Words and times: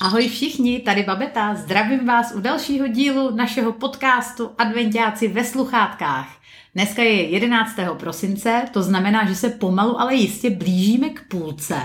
Ahoj 0.00 0.28
všichni, 0.28 0.80
tady 0.80 1.02
Babeta, 1.02 1.54
zdravím 1.54 2.06
vás 2.06 2.32
u 2.34 2.40
dalšího 2.40 2.88
dílu 2.88 3.36
našeho 3.36 3.72
podcastu 3.72 4.50
Adventiáci 4.58 5.28
ve 5.28 5.44
sluchátkách. 5.44 6.28
Dneska 6.74 7.02
je 7.02 7.22
11. 7.28 7.76
prosince, 7.98 8.62
to 8.72 8.82
znamená, 8.82 9.28
že 9.28 9.34
se 9.34 9.50
pomalu, 9.50 10.00
ale 10.00 10.14
jistě 10.14 10.50
blížíme 10.50 11.08
k 11.08 11.28
půlce 11.28 11.76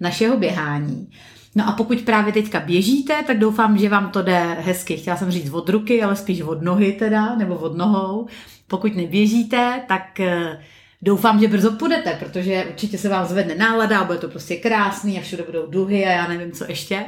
našeho 0.00 0.36
běhání. 0.36 1.10
No 1.54 1.68
a 1.68 1.72
pokud 1.72 2.00
právě 2.00 2.32
teďka 2.32 2.60
běžíte, 2.60 3.22
tak 3.26 3.38
doufám, 3.38 3.78
že 3.78 3.88
vám 3.88 4.10
to 4.10 4.22
jde 4.22 4.56
hezky. 4.60 4.96
Chtěla 4.96 5.16
jsem 5.16 5.30
říct 5.30 5.50
od 5.50 5.68
ruky, 5.68 6.02
ale 6.02 6.16
spíš 6.16 6.40
od 6.40 6.62
nohy 6.62 6.92
teda, 6.92 7.34
nebo 7.36 7.54
od 7.54 7.76
nohou. 7.76 8.26
Pokud 8.66 8.96
neběžíte, 8.96 9.82
tak 9.88 10.20
eh, 10.20 10.64
doufám, 11.02 11.40
že 11.40 11.48
brzo 11.48 11.72
půjdete, 11.72 12.16
protože 12.18 12.64
určitě 12.68 12.98
se 12.98 13.08
vám 13.08 13.26
zvedne 13.26 13.54
nálada 13.54 14.00
a 14.00 14.04
bude 14.04 14.18
to 14.18 14.28
prostě 14.28 14.56
krásný 14.56 15.18
a 15.18 15.22
všude 15.22 15.42
budou 15.42 15.66
duhy 15.66 16.06
a 16.06 16.10
já 16.10 16.28
nevím, 16.28 16.52
co 16.52 16.64
ještě. 16.68 17.04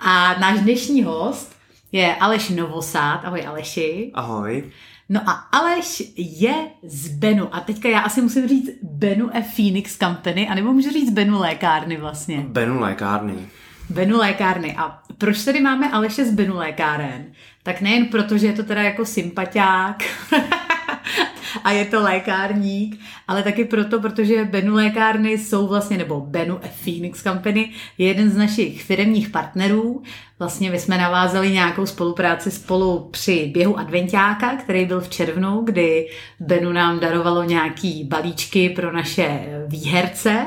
A 0.00 0.34
náš 0.40 0.60
dnešní 0.60 1.02
host 1.02 1.56
je 1.92 2.14
Aleš 2.14 2.48
Novosát. 2.48 3.24
Ahoj 3.24 3.46
Aleši. 3.46 4.10
Ahoj. 4.14 4.64
No 5.08 5.20
a 5.26 5.32
Aleš 5.32 6.02
je 6.16 6.54
z 6.82 7.08
Benu. 7.08 7.54
A 7.54 7.60
teďka 7.60 7.88
já 7.88 8.00
asi 8.00 8.22
musím 8.22 8.48
říct 8.48 8.70
Benu 8.82 9.30
F. 9.32 9.54
Phoenix 9.56 9.98
Company, 9.98 10.48
a 10.48 10.54
nebo 10.54 10.72
můžu 10.72 10.90
říct 10.90 11.10
Benu 11.10 11.38
lékárny 11.38 11.96
vlastně. 11.96 12.44
Benu 12.48 12.80
lékárny. 12.80 13.48
Benu 13.90 14.18
lékárny. 14.18 14.76
A 14.76 15.02
proč 15.18 15.44
tady 15.44 15.60
máme 15.60 15.90
Aleše 15.90 16.24
z 16.24 16.34
Benu 16.34 16.56
lékáren? 16.56 17.24
Tak 17.62 17.80
nejen 17.80 18.06
proto, 18.06 18.38
že 18.38 18.46
je 18.46 18.52
to 18.52 18.62
teda 18.62 18.82
jako 18.82 19.04
sympatiák, 19.04 20.02
a 21.64 21.70
je 21.70 21.84
to 21.84 22.02
lékárník, 22.02 23.00
ale 23.28 23.42
taky 23.42 23.64
proto, 23.64 24.00
protože 24.00 24.44
Benu 24.44 24.74
lékárny 24.74 25.38
jsou 25.38 25.66
vlastně, 25.68 25.98
nebo 25.98 26.20
Benu 26.20 26.58
F. 26.62 26.84
Phoenix 26.84 27.22
Company 27.22 27.70
je 27.98 28.08
jeden 28.08 28.30
z 28.30 28.36
našich 28.36 28.82
firmních 28.82 29.28
partnerů. 29.28 30.02
Vlastně 30.38 30.70
my 30.70 30.78
jsme 30.78 30.98
navázali 30.98 31.50
nějakou 31.50 31.86
spolupráci 31.86 32.50
spolu 32.50 33.08
při 33.10 33.50
běhu 33.54 33.78
Adventiáka, 33.78 34.56
který 34.56 34.86
byl 34.86 35.00
v 35.00 35.08
červnu, 35.08 35.62
kdy 35.64 36.08
Benu 36.40 36.72
nám 36.72 37.00
darovalo 37.00 37.44
nějaký 37.44 38.04
balíčky 38.04 38.70
pro 38.70 38.92
naše 38.92 39.40
výherce 39.66 40.46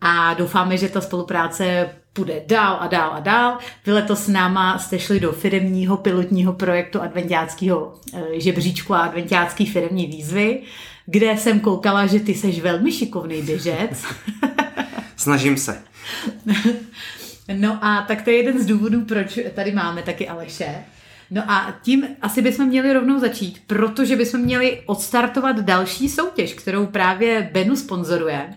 a 0.00 0.34
doufáme, 0.34 0.76
že 0.76 0.88
ta 0.88 1.00
spolupráce 1.00 1.90
půjde 2.18 2.42
dál 2.46 2.76
a 2.80 2.86
dál 2.86 3.10
a 3.12 3.20
dál. 3.20 3.58
Vy 3.86 3.92
letos 3.92 4.24
s 4.24 4.28
náma 4.28 4.78
jste 4.78 4.98
šli 4.98 5.20
do 5.20 5.32
firmního 5.32 5.96
pilotního 5.96 6.52
projektu 6.52 7.02
adventiáckého 7.02 7.94
e, 8.14 8.40
žebříčku 8.40 8.94
a 8.94 8.98
adventiácký 8.98 9.66
firmní 9.66 10.06
výzvy, 10.06 10.62
kde 11.06 11.36
jsem 11.36 11.60
koukala, 11.60 12.06
že 12.06 12.20
ty 12.20 12.34
seš 12.34 12.60
velmi 12.60 12.92
šikovný 12.92 13.42
běžec. 13.42 14.04
Snažím 15.16 15.56
se. 15.56 15.82
no 17.54 17.78
a 17.82 18.04
tak 18.08 18.22
to 18.22 18.30
je 18.30 18.36
jeden 18.36 18.62
z 18.62 18.66
důvodů, 18.66 19.04
proč 19.04 19.38
tady 19.54 19.72
máme 19.72 20.02
taky 20.02 20.28
Aleše. 20.28 20.74
No 21.30 21.42
a 21.50 21.78
tím 21.82 22.06
asi 22.22 22.42
bychom 22.42 22.66
měli 22.66 22.92
rovnou 22.92 23.18
začít, 23.18 23.62
protože 23.66 24.16
bychom 24.16 24.40
měli 24.40 24.82
odstartovat 24.86 25.60
další 25.60 26.08
soutěž, 26.08 26.54
kterou 26.54 26.86
právě 26.86 27.50
Benu 27.52 27.76
sponzoruje. 27.76 28.54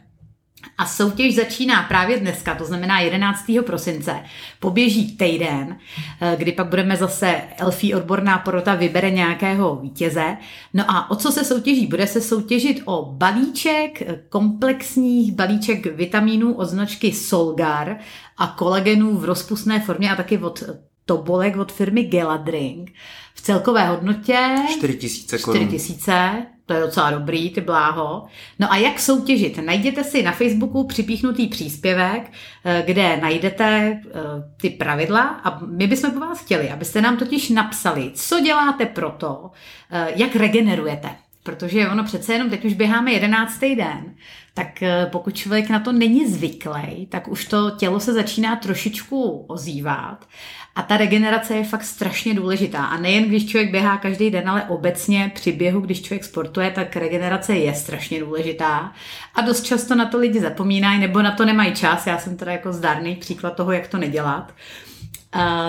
A 0.81 0.85
soutěž 0.85 1.35
začíná 1.35 1.83
právě 1.83 2.19
dneska, 2.19 2.55
to 2.55 2.65
znamená 2.65 2.99
11. 2.99 3.45
prosince. 3.65 4.15
Poběží 4.59 5.17
týden, 5.17 5.77
eh, 6.21 6.35
kdy 6.37 6.51
pak 6.51 6.67
budeme 6.67 6.97
zase 6.97 7.41
Elfí 7.57 7.95
odborná 7.95 8.37
porota 8.37 8.75
vybere 8.75 9.11
nějakého 9.11 9.75
vítěze. 9.75 10.37
No 10.73 10.91
a 10.91 11.11
o 11.11 11.15
co 11.15 11.31
se 11.31 11.45
soutěží? 11.45 11.87
Bude 11.87 12.07
se 12.07 12.21
soutěžit 12.21 12.81
o 12.85 13.05
balíček 13.05 14.03
komplexních 14.29 15.31
balíček 15.31 15.85
vitamínů 15.85 16.53
od 16.53 16.65
značky 16.65 17.11
Solgar 17.11 17.97
a 18.37 18.47
kolagenů 18.47 19.17
v 19.17 19.25
rozpustné 19.25 19.79
formě 19.79 20.11
a 20.11 20.15
taky 20.15 20.37
od 20.37 20.63
Tobolek 21.11 21.57
od 21.57 21.71
firmy 21.71 22.03
Geladrink 22.03 22.91
v 23.33 23.41
celkové 23.41 23.87
hodnotě 23.87 24.55
4000 24.69 25.37
korun. 25.37 25.61
4000 25.61 26.45
to 26.65 26.73
je 26.73 26.79
docela 26.81 27.11
dobrý, 27.11 27.49
ty 27.49 27.61
bláho. 27.61 28.25
No 28.59 28.71
a 28.71 28.77
jak 28.77 28.99
soutěžit? 28.99 29.57
Najděte 29.65 30.03
si 30.03 30.23
na 30.23 30.31
Facebooku 30.31 30.87
připíchnutý 30.87 31.47
příspěvek, 31.47 32.31
eh, 32.65 32.83
kde 32.85 33.17
najdete 33.17 33.65
eh, 33.65 34.19
ty 34.61 34.69
pravidla 34.69 35.21
a 35.21 35.59
my 35.65 35.87
bychom 35.87 36.11
po 36.11 36.19
vás 36.19 36.39
chtěli, 36.39 36.69
abyste 36.69 37.01
nám 37.01 37.17
totiž 37.17 37.49
napsali, 37.49 38.11
co 38.13 38.39
děláte 38.39 38.85
pro 38.85 39.09
to, 39.09 39.51
eh, 39.91 40.07
jak 40.15 40.35
regenerujete. 40.35 41.09
Protože 41.43 41.89
ono 41.89 42.03
přece 42.03 42.33
jenom 42.33 42.49
teď 42.49 42.65
už 42.65 42.73
běháme 42.73 43.11
jedenáctý 43.11 43.75
den, 43.75 44.15
tak 44.53 44.83
pokud 45.11 45.35
člověk 45.35 45.69
na 45.69 45.79
to 45.79 45.91
není 45.91 46.27
zvyklý, 46.27 47.05
tak 47.09 47.27
už 47.27 47.45
to 47.45 47.71
tělo 47.71 47.99
se 47.99 48.13
začíná 48.13 48.55
trošičku 48.55 49.45
ozývat. 49.47 50.27
A 50.75 50.81
ta 50.81 50.97
regenerace 50.97 51.55
je 51.55 51.63
fakt 51.63 51.83
strašně 51.83 52.33
důležitá. 52.33 52.85
A 52.85 52.97
nejen 52.97 53.23
když 53.23 53.45
člověk 53.45 53.71
běhá 53.71 53.97
každý 53.97 54.29
den, 54.29 54.49
ale 54.49 54.63
obecně 54.63 55.31
při 55.35 55.51
běhu, 55.51 55.79
když 55.79 56.01
člověk 56.01 56.23
sportuje, 56.23 56.71
tak 56.71 56.95
regenerace 56.95 57.55
je 57.55 57.73
strašně 57.73 58.19
důležitá. 58.19 58.93
A 59.35 59.41
dost 59.41 59.63
často 59.63 59.95
na 59.95 60.05
to 60.05 60.17
lidi 60.17 60.39
zapomínají 60.39 60.99
nebo 60.99 61.21
na 61.21 61.31
to 61.31 61.45
nemají 61.45 61.73
čas. 61.73 62.07
Já 62.07 62.17
jsem 62.17 62.37
teda 62.37 62.51
jako 62.51 62.73
zdárný 62.73 63.15
příklad 63.15 63.55
toho, 63.55 63.71
jak 63.71 63.87
to 63.87 63.97
nedělat. 63.97 64.51
Uh, 64.51 64.90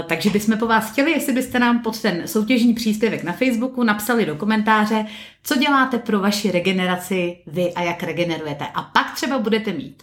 takže 0.06 0.30
bychom 0.30 0.58
po 0.58 0.66
vás 0.66 0.92
chtěli, 0.92 1.10
jestli 1.10 1.32
byste 1.32 1.58
nám 1.58 1.82
pod 1.82 2.00
ten 2.00 2.28
soutěžní 2.28 2.74
příspěvek 2.74 3.22
na 3.22 3.32
Facebooku 3.32 3.82
napsali 3.82 4.26
do 4.26 4.36
komentáře, 4.36 5.06
co 5.42 5.56
děláte 5.56 5.98
pro 5.98 6.20
vaši 6.20 6.50
regeneraci 6.50 7.38
vy 7.46 7.72
a 7.72 7.82
jak 7.82 8.02
regenerujete. 8.02 8.66
A 8.74 8.82
pak 8.82 9.14
třeba 9.14 9.38
budete 9.38 9.72
mít 9.72 10.02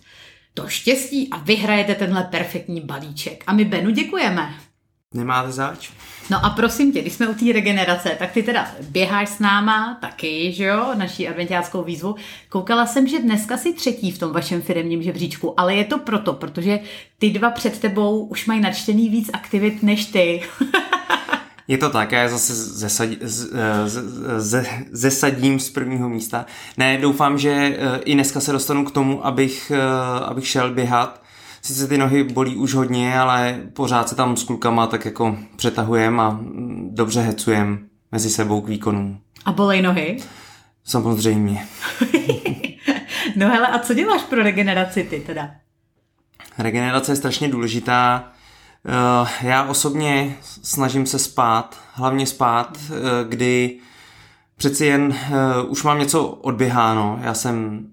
to 0.53 0.67
štěstí 0.67 1.29
a 1.31 1.37
vyhrajete 1.37 1.95
tenhle 1.95 2.23
perfektní 2.23 2.81
balíček. 2.81 3.43
A 3.47 3.53
my 3.53 3.65
Benu 3.65 3.89
děkujeme. 3.89 4.53
Nemáte 5.13 5.51
zač? 5.51 5.89
No 6.29 6.45
a 6.45 6.49
prosím 6.49 6.91
tě, 6.91 7.01
když 7.01 7.13
jsme 7.13 7.27
u 7.27 7.33
té 7.33 7.53
regenerace, 7.53 8.09
tak 8.19 8.31
ty 8.31 8.43
teda 8.43 8.67
běháš 8.89 9.29
s 9.29 9.39
náma 9.39 9.97
taky, 10.01 10.53
že 10.53 10.63
jo, 10.63 10.91
naší 10.95 11.27
adventiáckou 11.27 11.83
výzvu. 11.83 12.15
Koukala 12.49 12.85
jsem, 12.85 13.07
že 13.07 13.19
dneska 13.19 13.57
si 13.57 13.73
třetí 13.73 14.11
v 14.11 14.17
tom 14.17 14.33
vašem 14.33 14.61
firmním 14.61 15.03
žebříčku, 15.03 15.59
ale 15.59 15.75
je 15.75 15.85
to 15.85 15.97
proto, 15.99 16.33
protože 16.33 16.79
ty 17.19 17.29
dva 17.29 17.49
před 17.49 17.79
tebou 17.79 18.25
už 18.25 18.45
mají 18.45 18.61
načtený 18.61 19.09
víc 19.09 19.29
aktivit 19.33 19.83
než 19.83 20.05
ty. 20.05 20.43
Je 21.67 21.77
to 21.77 21.89
tak, 21.89 22.11
já 22.11 22.29
zase 22.29 22.55
zesadí, 22.55 23.17
z, 23.21 23.53
z, 23.85 24.03
z, 24.37 24.65
zesadím 24.91 25.59
z 25.59 25.69
prvního 25.69 26.09
místa. 26.09 26.45
Ne, 26.77 26.97
doufám, 26.97 27.37
že 27.37 27.51
eh, 27.51 27.99
i 28.05 28.13
dneska 28.13 28.39
se 28.39 28.51
dostanu 28.51 28.85
k 28.85 28.91
tomu, 28.91 29.25
abych, 29.25 29.71
eh, 29.75 30.25
abych 30.25 30.47
šel 30.47 30.73
běhat 30.73 31.21
sice 31.61 31.87
ty 31.87 31.97
nohy 31.97 32.23
bolí 32.23 32.55
už 32.55 32.73
hodně, 32.73 33.19
ale 33.19 33.61
pořád 33.73 34.09
se 34.09 34.15
tam 34.15 34.37
s 34.37 34.43
klukama 34.43 34.87
tak 34.87 35.05
jako 35.05 35.37
přetahujem 35.55 36.19
a 36.19 36.39
dobře 36.89 37.21
hecujem 37.21 37.89
mezi 38.11 38.29
sebou 38.29 38.61
k 38.61 38.67
výkonům. 38.67 39.19
A 39.45 39.51
bolej 39.51 39.81
nohy? 39.81 40.17
Samozřejmě. 40.83 41.67
no 43.35 43.47
hele, 43.47 43.67
a 43.67 43.79
co 43.79 43.93
děláš 43.93 44.21
pro 44.21 44.43
regeneraci 44.43 45.03
ty 45.03 45.19
teda? 45.19 45.51
Regenerace 46.57 47.11
je 47.11 47.15
strašně 47.15 47.47
důležitá. 47.47 48.31
Eh, 48.85 49.47
já 49.47 49.63
osobně 49.63 50.37
snažím 50.41 51.05
se 51.05 51.19
spát, 51.19 51.79
hlavně 51.93 52.27
spát, 52.27 52.77
eh, 52.89 52.93
kdy 53.29 53.79
přeci 54.57 54.85
jen 54.85 55.15
eh, 55.15 55.61
už 55.67 55.83
mám 55.83 55.99
něco 55.99 56.27
odběháno. 56.27 57.19
Já 57.23 57.33
jsem 57.33 57.87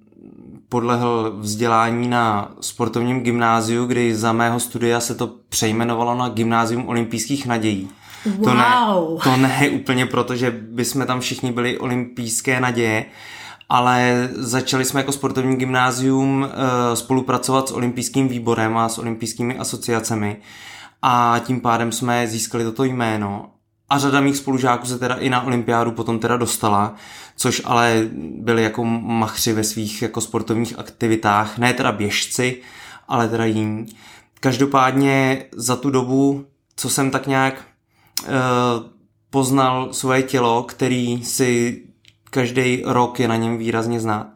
podlehl 0.69 1.34
vzdělání 1.38 2.09
na 2.09 2.53
sportovním 2.60 3.21
gymnáziu, 3.21 3.87
kdy 3.87 4.15
za 4.15 4.32
mého 4.32 4.60
studia 4.60 5.00
se 5.00 5.15
to 5.15 5.27
přejmenovalo 5.49 6.15
na 6.15 6.28
Gymnázium 6.28 6.88
olympijských 6.88 7.47
nadějí. 7.47 7.88
Wow. 8.27 8.44
To, 8.44 8.54
ne, 8.54 8.65
to 9.25 9.37
ne 9.37 9.69
úplně 9.69 10.06
proto, 10.06 10.37
že 10.37 10.50
bychom 10.50 11.06
tam 11.06 11.21
všichni 11.21 11.53
byli 11.53 11.78
olympijské 11.78 12.60
naděje, 12.60 13.04
ale 13.69 14.28
začali 14.34 14.84
jsme 14.84 15.00
jako 15.00 15.12
sportovní 15.12 15.56
gymnázium 15.56 16.43
uh, 16.43 16.49
spolupracovat 16.94 17.69
s 17.69 17.72
olympijským 17.72 18.28
výborem 18.28 18.77
a 18.77 18.88
s 18.88 18.98
olympijskými 18.98 19.59
asociacemi 19.59 20.36
a 21.03 21.41
tím 21.47 21.60
pádem 21.60 21.92
jsme 21.92 22.27
získali 22.27 22.65
toto 22.65 22.84
jméno 22.84 23.51
a 23.88 23.98
řada 23.98 24.21
mých 24.21 24.36
spolužáků 24.36 24.86
se 24.86 24.98
teda 24.98 25.15
i 25.15 25.30
na 25.30 25.42
olympiádu 25.42 25.92
potom 25.92 26.18
teda 26.18 26.36
dostala, 26.36 26.94
což 27.36 27.62
ale 27.65 28.09
byli 28.38 28.62
jako 28.62 28.84
machři 28.84 29.53
ve 29.53 29.65
svých 29.65 30.03
jako 30.03 30.21
sportovních 30.21 30.78
aktivitách, 30.78 31.59
ne 31.59 31.72
teda 31.72 31.92
běžci, 31.92 32.62
ale 33.09 33.28
teda 33.28 33.44
jiní. 33.44 33.86
Každopádně 34.41 35.44
za 35.53 35.77
tu 35.77 35.91
dobu, 35.91 36.47
co 36.77 36.88
jsem 36.88 37.10
tak 37.10 37.27
nějak 37.27 37.54
uh, 37.54 38.30
poznal 39.30 39.88
svoje 39.92 40.22
tělo, 40.22 40.62
který 40.62 41.24
si 41.24 41.83
každý 42.30 42.83
rok 42.86 43.21
je 43.21 43.28
na 43.28 43.36
něm 43.36 43.59
výrazně 43.59 44.00
znát, 44.00 44.27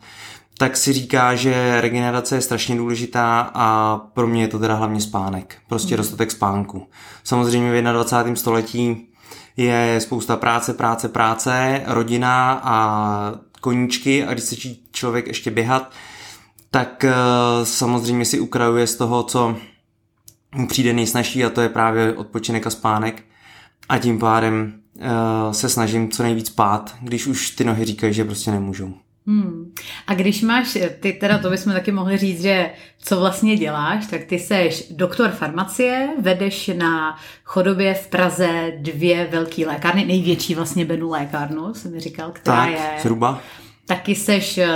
tak 0.58 0.76
si 0.76 0.93
říká, 0.93 1.35
že 1.35 1.81
regenerace 1.81 2.35
je 2.35 2.41
strašně 2.41 2.76
důležitá 2.76 3.50
a 3.55 3.97
pro 4.14 4.26
mě 4.26 4.43
je 4.43 4.49
to 4.49 4.58
teda 4.58 4.75
hlavně 4.75 5.00
spánek. 5.00 5.56
Prostě 5.69 5.94
mm. 5.94 5.97
dostatek 5.97 6.31
spánku. 6.31 6.87
Samozřejmě 7.25 7.73
v 7.73 7.82
21. 7.82 8.37
století 8.37 9.10
je 9.56 10.00
spousta 10.00 10.37
práce, 10.37 10.75
práce, 10.75 11.08
práce, 11.08 11.82
rodina 11.87 12.61
a 12.64 13.35
koníčky 13.61 14.25
a 14.25 14.32
když 14.32 14.44
se 14.44 14.56
člověk 14.93 15.26
ještě 15.26 15.50
běhat, 15.50 15.93
tak 16.70 17.05
eh, 17.05 17.12
samozřejmě 17.64 18.25
si 18.25 18.41
ukrajuje 18.41 18.87
z 18.87 18.97
toho, 18.97 19.23
co 19.23 19.56
mu 20.55 20.67
přijde 20.67 20.93
nejsnažší 20.93 21.44
a 21.44 21.50
to 21.50 21.61
je 21.61 21.69
právě 21.69 22.14
odpočinek 22.14 22.67
a 22.67 22.70
spánek 22.70 23.23
a 23.88 23.99
tím 23.99 24.19
pádem 24.19 24.73
uh, 24.97 25.52
se 25.52 25.69
snažím 25.69 26.11
co 26.11 26.23
nejvíc 26.23 26.47
spát, 26.47 26.97
když 27.00 27.26
už 27.26 27.50
ty 27.50 27.64
nohy 27.64 27.85
říkají, 27.85 28.14
že 28.14 28.25
prostě 28.25 28.50
nemůžou. 28.50 28.94
Hmm. 29.31 29.73
A 30.06 30.15
když 30.15 30.43
máš, 30.43 30.79
ty 31.00 31.12
teda 31.12 31.38
to 31.38 31.50
bychom 31.50 31.73
taky 31.73 31.93
mohli 31.93 32.17
říct, 32.17 32.43
že 32.43 32.71
co 32.99 33.21
vlastně 33.21 33.56
děláš, 33.56 34.06
tak 34.06 34.25
ty 34.25 34.38
seš 34.38 34.87
doktor 34.91 35.31
farmacie, 35.31 36.09
vedeš 36.19 36.71
na 36.79 37.19
chodobě 37.44 37.94
v 37.94 38.06
Praze 38.06 38.73
dvě 38.79 39.29
velké 39.31 39.67
lékárny, 39.67 40.05
největší 40.05 40.55
vlastně 40.55 40.85
Benu 40.85 41.11
lékárnu, 41.11 41.75
jsem 41.75 41.93
mi 41.93 42.00
říkal, 42.00 42.31
která 42.31 42.56
tak, 42.56 42.71
je... 42.71 43.00
zhruba. 43.03 43.41
Taky 43.91 44.15
seš 44.15 44.59
eh, 44.59 44.69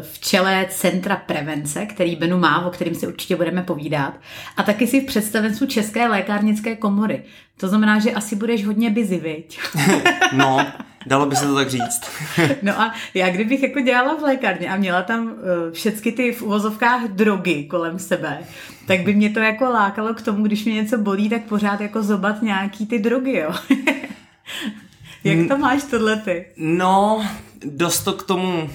v 0.00 0.18
čele 0.20 0.66
Centra 0.70 1.16
prevence, 1.16 1.86
který 1.86 2.16
Benu 2.16 2.38
má, 2.38 2.66
o 2.66 2.70
kterým 2.70 2.94
si 2.94 3.06
určitě 3.06 3.36
budeme 3.36 3.62
povídat. 3.62 4.14
A 4.56 4.62
taky 4.62 4.86
jsi 4.86 5.00
v 5.00 5.04
představenstvu 5.04 5.66
České 5.66 6.08
lékárnické 6.08 6.76
komory. 6.76 7.22
To 7.56 7.68
znamená, 7.68 7.98
že 7.98 8.12
asi 8.12 8.36
budeš 8.36 8.66
hodně 8.66 8.90
busy, 8.90 9.18
viď? 9.18 9.60
no, 10.32 10.66
dalo 11.06 11.26
by 11.26 11.36
se 11.36 11.46
to 11.46 11.54
tak 11.54 11.70
říct. 11.70 12.10
no 12.62 12.80
a 12.80 12.94
já 13.14 13.30
kdybych 13.30 13.62
jako 13.62 13.80
dělala 13.80 14.16
v 14.16 14.22
lékárně 14.22 14.68
a 14.68 14.76
měla 14.76 15.02
tam 15.02 15.26
uh, 15.26 15.32
všechny 15.72 16.12
ty 16.12 16.32
v 16.32 16.42
uvozovkách 16.42 17.08
drogy 17.08 17.64
kolem 17.64 17.98
sebe, 17.98 18.38
tak 18.86 19.00
by 19.00 19.14
mě 19.14 19.30
to 19.30 19.40
jako 19.40 19.64
lákalo 19.64 20.14
k 20.14 20.22
tomu, 20.22 20.44
když 20.44 20.64
mě 20.64 20.74
něco 20.74 20.98
bolí, 20.98 21.28
tak 21.28 21.42
pořád 21.42 21.80
jako 21.80 22.02
zobat 22.02 22.42
nějaký 22.42 22.86
ty 22.86 22.98
drogy, 22.98 23.36
jo. 23.36 23.52
Jak 25.24 25.48
to 25.48 25.58
máš 25.58 25.82
tohle 25.82 26.16
ty? 26.16 26.46
No, 26.56 27.22
dost 27.64 28.00
to 28.00 28.12
k 28.12 28.22
tomu 28.22 28.70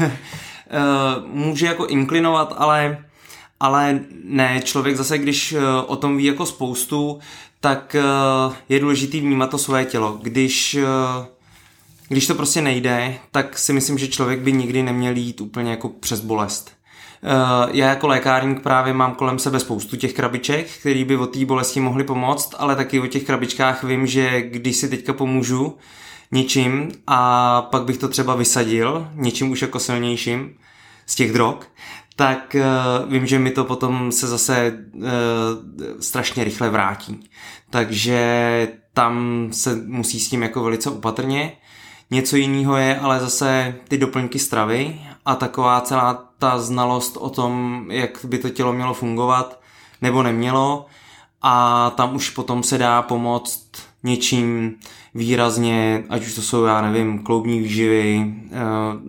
uh, 0.00 0.10
může 1.26 1.66
jako 1.66 1.86
inklinovat, 1.86 2.54
ale, 2.56 3.04
ale 3.60 4.00
ne, 4.24 4.60
člověk 4.64 4.96
zase, 4.96 5.18
když 5.18 5.52
uh, 5.52 5.60
o 5.86 5.96
tom 5.96 6.16
ví 6.16 6.24
jako 6.24 6.46
spoustu, 6.46 7.18
tak 7.60 7.96
uh, 8.46 8.54
je 8.68 8.80
důležitý 8.80 9.20
vnímat 9.20 9.50
to 9.50 9.58
svoje 9.58 9.84
tělo. 9.84 10.18
Když, 10.22 10.76
když 12.08 12.26
to 12.26 12.34
prostě 12.34 12.60
nejde, 12.60 13.14
tak 13.30 13.58
si 13.58 13.72
myslím, 13.72 13.98
že 13.98 14.08
člověk 14.08 14.40
by 14.40 14.52
nikdy 14.52 14.82
neměl 14.82 15.16
jít 15.16 15.40
úplně 15.40 15.70
jako 15.70 15.88
přes 15.88 16.20
bolest. 16.20 16.70
Já 17.72 17.88
jako 17.88 18.06
lékárník 18.06 18.60
právě 18.60 18.94
mám 18.94 19.14
kolem 19.14 19.38
sebe 19.38 19.60
spoustu 19.60 19.96
těch 19.96 20.12
krabiček, 20.12 20.66
který 20.80 21.04
by 21.04 21.16
o 21.16 21.26
té 21.26 21.44
bolesti 21.44 21.80
mohly 21.80 22.04
pomoct, 22.04 22.54
ale 22.58 22.76
taky 22.76 23.00
o 23.00 23.06
těch 23.06 23.24
krabičkách 23.24 23.84
vím, 23.84 24.06
že 24.06 24.42
když 24.42 24.76
si 24.76 24.88
teďka 24.88 25.12
pomůžu, 25.12 25.76
něčím 26.32 26.92
a 27.06 27.62
pak 27.62 27.84
bych 27.84 27.98
to 27.98 28.08
třeba 28.08 28.34
vysadil 28.34 29.08
něčím 29.14 29.50
už 29.50 29.62
jako 29.62 29.78
silnějším 29.78 30.54
z 31.06 31.14
těch 31.14 31.32
drog, 31.32 31.56
tak 32.16 32.56
uh, 32.58 33.12
vím, 33.12 33.26
že 33.26 33.38
mi 33.38 33.50
to 33.50 33.64
potom 33.64 34.12
se 34.12 34.26
zase 34.26 34.72
uh, 34.94 35.02
strašně 36.00 36.44
rychle 36.44 36.70
vrátí. 36.70 37.30
Takže 37.70 38.68
tam 38.92 39.48
se 39.52 39.76
musí 39.86 40.20
s 40.20 40.30
tím 40.30 40.42
jako 40.42 40.64
velice 40.64 40.90
upatrně. 40.90 41.52
Něco 42.10 42.36
jiného 42.36 42.76
je 42.76 42.98
ale 42.98 43.20
zase 43.20 43.74
ty 43.88 43.98
doplňky 43.98 44.38
stravy 44.38 45.00
a 45.24 45.34
taková 45.34 45.80
celá 45.80 46.28
ta 46.38 46.58
znalost 46.58 47.16
o 47.16 47.30
tom, 47.30 47.84
jak 47.90 48.24
by 48.24 48.38
to 48.38 48.50
tělo 48.50 48.72
mělo 48.72 48.94
fungovat 48.94 49.60
nebo 50.02 50.22
nemělo 50.22 50.86
a 51.42 51.90
tam 51.96 52.16
už 52.16 52.30
potom 52.30 52.62
se 52.62 52.78
dá 52.78 53.02
pomoct 53.02 53.70
něčím 54.04 54.74
výrazně, 55.14 56.04
ať 56.08 56.26
už 56.26 56.34
to 56.34 56.42
jsou, 56.42 56.64
já 56.64 56.80
nevím, 56.82 57.18
kloubní 57.18 57.60
výživy, 57.60 58.34
eh, 58.52 58.56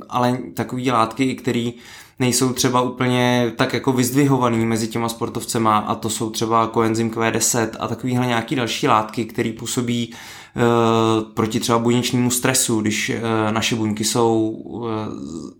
ale 0.10 0.38
takové 0.54 0.92
látky, 0.92 1.36
které 1.36 1.72
nejsou 2.20 2.54
třeba 2.54 2.82
úplně 2.82 3.54
tak 3.56 3.74
jako 3.74 3.92
vyzdvihovaný 3.92 4.66
mezi 4.66 4.88
těma 4.88 5.10
sportovcema 5.10 5.78
a 5.78 5.96
to 5.96 6.10
jsou 6.10 6.30
třeba 6.30 6.68
koenzym 6.68 7.10
Q10 7.10 7.70
a 7.80 7.88
takovýhle 7.88 8.26
nějaký 8.26 8.56
další 8.56 8.88
látky, 8.88 9.26
které 9.26 9.54
působí 9.60 10.14
uh, 10.14 11.32
proti 11.34 11.60
třeba 11.60 11.80
buněčnímu 11.80 12.32
stresu, 12.32 12.82
když 12.82 13.10
uh, 13.10 13.52
naše 13.52 13.76
buňky 13.76 14.04
jsou 14.04 14.50
uh, 14.50 14.88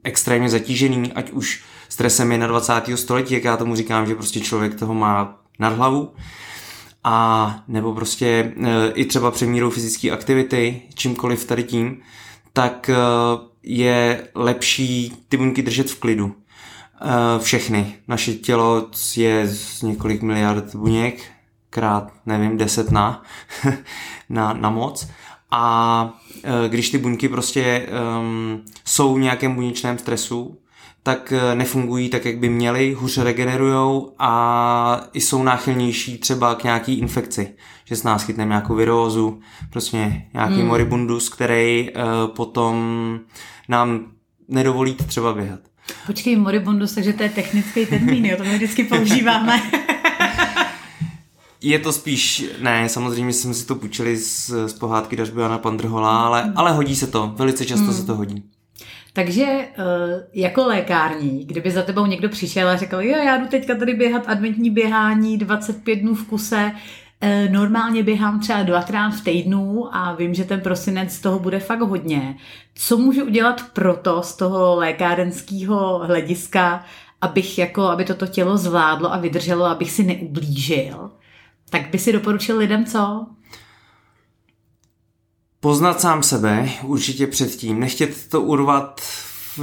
extrémně 0.04 0.50
zatížený, 0.50 1.14
ať 1.14 1.32
už 1.32 1.64
stresem 1.90 2.32
je 2.32 2.38
na 2.38 2.48
20. 2.48 2.74
století, 2.96 3.34
jak 3.34 3.44
já 3.44 3.58
tomu 3.58 3.76
říkám, 3.76 4.08
že 4.08 4.16
prostě 4.16 4.40
člověk 4.40 4.76
toho 4.80 4.94
má 4.94 5.38
nad 5.60 5.74
hlavu, 5.74 6.12
a 7.08 7.56
nebo 7.68 7.94
prostě 7.94 8.26
e, 8.28 8.92
i 8.92 9.06
třeba 9.06 9.32
přemírou 9.32 9.70
fyzické 9.70 10.12
aktivity, 10.12 10.82
čímkoliv 10.94 11.46
tady 11.46 11.64
tím, 11.64 11.98
tak 12.54 12.90
e, 12.90 12.96
je 13.64 14.28
lepší 14.36 15.14
ty 15.30 15.38
buňky 15.38 15.62
držet 15.62 15.90
v 15.90 16.00
klidu. 16.00 16.36
E, 17.02 17.40
všechny. 17.40 17.96
Naše 18.08 18.34
tělo 18.34 18.88
je 19.16 19.48
z 19.48 19.82
několik 19.82 20.22
miliard 20.22 20.76
buněk, 20.76 21.24
krát, 21.70 22.12
nevím, 22.26 22.58
deset 22.58 22.92
na, 22.92 23.24
na, 24.30 24.54
na 24.54 24.70
moc. 24.70 25.08
A 25.52 26.14
když 26.68 26.90
ty 26.90 26.98
buňky 26.98 27.30
prostě 27.30 27.88
um, 28.20 28.62
jsou 28.86 29.14
v 29.14 29.20
nějakém 29.20 29.56
buněčném 29.56 29.98
stresu, 29.98 30.58
tak 31.06 31.34
eh, 31.36 31.56
nefungují 31.56 32.10
tak, 32.10 32.26
jak 32.26 32.38
by 32.38 32.50
měly, 32.50 32.94
hůře 32.94 33.24
regenerujou 33.24 34.14
a 34.20 35.02
jsou 35.14 35.44
náchylnější 35.44 36.18
třeba 36.18 36.56
k 36.56 36.64
nějaký 36.64 37.00
infekci, 37.00 37.54
že 37.86 37.96
s 37.96 38.04
nás 38.04 38.24
chytneme 38.24 38.50
nějakou 38.50 38.76
virózu, 38.76 39.40
prostě 39.70 40.22
nějaký 40.34 40.56
hmm. 40.56 40.68
moribundus, 40.68 41.30
který 41.30 41.90
uh, 41.90 42.02
potom 42.36 42.76
nám 43.70 44.12
nedovolí 44.48 44.94
třeba 44.94 45.34
běhat. 45.34 45.60
Počkej, 46.08 46.36
moribundus, 46.36 46.94
takže 46.94 47.14
to 47.14 47.24
je 47.24 47.30
technický 47.30 47.86
termín, 47.86 48.26
jo, 48.26 48.38
to 48.38 48.44
my 48.44 48.56
vždycky 48.56 48.84
používáme. 48.84 49.62
je 51.62 51.80
to 51.80 51.92
spíš, 51.92 52.46
ne, 52.62 52.90
samozřejmě 52.90 53.34
jsme 53.34 53.54
si 53.54 53.66
to 53.66 53.76
půjčili 53.76 54.18
z, 54.18 54.52
z 54.68 54.74
pohádky 54.74 55.16
Dažbjana 55.16 55.58
Pandrhola, 55.58 56.26
ale, 56.26 56.54
ale 56.56 56.72
hodí 56.72 56.96
se 56.96 57.08
to, 57.08 57.34
velice 57.38 57.66
často 57.66 57.86
hmm. 57.86 57.94
se 57.94 58.06
to 58.06 58.16
hodí. 58.16 58.44
Takže 59.16 59.44
eh, 59.44 59.68
jako 60.34 60.66
lékární, 60.66 61.46
kdyby 61.46 61.72
za 61.72 61.82
tebou 61.82 62.06
někdo 62.06 62.30
přišel 62.30 62.70
a 62.70 62.76
řekl, 62.76 62.96
jo, 62.96 63.18
já 63.18 63.38
jdu 63.38 63.48
teďka 63.48 63.76
tady 63.76 63.94
běhat 63.94 64.24
adventní 64.28 64.70
běhání 64.70 65.38
25 65.38 65.96
dnů 65.96 66.16
v 66.16 66.28
kuse, 66.28 66.72
eh, 67.22 67.50
normálně 67.50 68.04
běhám 68.04 68.40
třeba 68.40 68.64
dvakrát 68.64 69.10
v 69.10 69.24
týdnu 69.24 69.96
a 69.96 70.16
vím, 70.16 70.34
že 70.34 70.44
ten 70.44 70.62
prosinec 70.62 71.14
z 71.14 71.20
toho 71.20 71.40
bude 71.40 71.60
fakt 71.60 71.82
hodně. 71.82 72.36
Co 72.76 72.98
můžu 72.98 73.26
udělat 73.26 73.62
proto 73.74 74.22
z 74.22 74.36
toho 74.36 74.76
lékárenského 74.76 76.00
hlediska, 76.00 76.86
abych 77.22 77.58
jako, 77.58 77.82
aby 77.82 78.06
toto 78.06 78.28
tělo 78.28 78.58
zvládlo 78.58 79.14
a 79.14 79.18
vydrželo, 79.18 79.66
abych 79.66 79.92
si 79.92 80.04
neublížil? 80.04 81.12
Tak 81.70 81.90
by 81.90 82.00
si 82.00 82.14
doporučil 82.14 82.58
lidem 82.58 82.86
co? 82.86 83.28
Poznat 85.66 86.02
sám 86.02 86.24
sebe 86.24 86.70
určitě 86.84 87.28
předtím, 87.28 87.80
nechtět 87.80 88.28
to 88.30 88.42
urvat 88.42 89.02
v, 89.58 89.60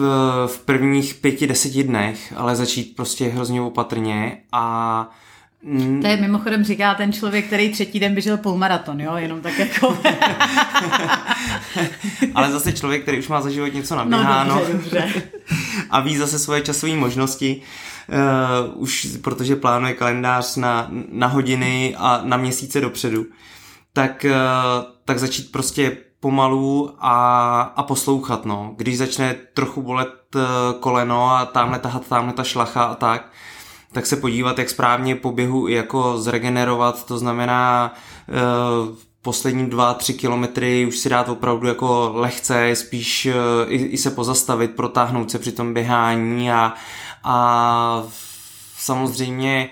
v 0.46 0.58
prvních 0.64 1.14
pěti, 1.14 1.46
deseti 1.46 1.84
dnech, 1.84 2.32
ale 2.36 2.56
začít 2.56 2.96
prostě 2.96 3.28
hrozně 3.28 3.60
opatrně 3.60 4.38
a 4.52 5.10
to 6.00 6.06
je 6.06 6.16
mimochodem 6.16 6.64
říká 6.64 6.94
ten 6.94 7.12
člověk, 7.12 7.46
který 7.46 7.72
třetí 7.72 8.00
den 8.00 8.14
běžel 8.14 8.36
půlmaraton, 8.36 9.00
jo, 9.00 9.16
jenom 9.16 9.40
tak 9.40 9.58
jako... 9.58 9.94
Ale 12.34 12.52
zase 12.52 12.72
člověk, 12.72 13.02
který 13.02 13.18
už 13.18 13.28
má 13.28 13.40
za 13.40 13.50
život 13.50 13.74
něco 13.74 13.96
naběháno 13.96 14.54
no, 14.54 14.60
dobře, 14.60 14.72
dobře. 14.72 15.22
a 15.90 16.00
ví 16.00 16.16
zase 16.16 16.38
svoje 16.38 16.60
časové 16.60 16.96
možnosti, 16.96 17.62
uh, 18.74 18.82
už 18.82 19.08
protože 19.22 19.56
plánuje 19.56 19.94
kalendář 19.94 20.56
na, 20.56 20.88
na 21.12 21.26
hodiny 21.26 21.94
a 21.98 22.20
na 22.24 22.36
měsíce 22.36 22.80
dopředu, 22.80 23.26
tak, 23.92 24.26
uh, 24.28 24.91
tak 25.04 25.18
začít 25.18 25.52
prostě 25.52 25.96
pomalu 26.20 26.94
a, 26.98 27.60
a 27.60 27.82
poslouchat, 27.82 28.44
no. 28.44 28.74
Když 28.76 28.98
začne 28.98 29.34
trochu 29.54 29.82
bolet 29.82 30.14
uh, 30.34 30.42
koleno 30.80 31.30
a 31.30 31.44
tamhle 31.46 31.78
tahat 31.78 32.06
tamhle 32.06 32.32
ta 32.32 32.44
šlacha 32.44 32.84
a 32.84 32.94
tak, 32.94 33.32
tak 33.92 34.06
se 34.06 34.16
podívat, 34.16 34.58
jak 34.58 34.70
správně 34.70 35.16
po 35.16 35.32
běhu 35.32 35.68
jako 35.68 36.18
zregenerovat, 36.18 37.06
to 37.06 37.18
znamená 37.18 37.94
uh, 38.28 38.96
poslední 39.22 39.70
dva, 39.70 39.94
tři 39.94 40.14
kilometry 40.14 40.86
už 40.86 40.98
si 40.98 41.08
dát 41.08 41.28
opravdu 41.28 41.68
jako 41.68 42.10
lehce, 42.14 42.76
spíš 42.76 43.26
uh, 43.26 43.72
i, 43.72 43.76
i 43.76 43.98
se 43.98 44.10
pozastavit, 44.10 44.76
protáhnout 44.76 45.30
se 45.30 45.38
při 45.38 45.52
tom 45.52 45.74
běhání 45.74 46.52
a, 46.52 46.74
a 47.24 48.04
samozřejmě 48.76 49.70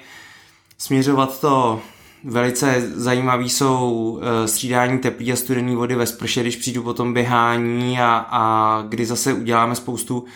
směřovat 0.79 1.41
to 1.41 1.81
Velice 2.25 2.91
zajímavý 2.95 3.49
jsou 3.51 4.21
eh, 4.23 4.49
střídání 4.49 4.99
teplé 4.99 5.33
a 5.33 5.37
studené 5.37 5.77
vody 5.77 5.95
ve 5.95 6.07
sprše, 6.07 6.41
když 6.41 6.57
přijdu 6.57 6.83
po 6.83 6.95
tom 6.95 7.15
běhání 7.15 8.01
a, 8.01 8.27
a 8.31 8.83
kdy 8.89 9.07
zase 9.07 9.33
uděláme 9.33 9.75
spoustu 9.75 10.19
uh, 10.19 10.27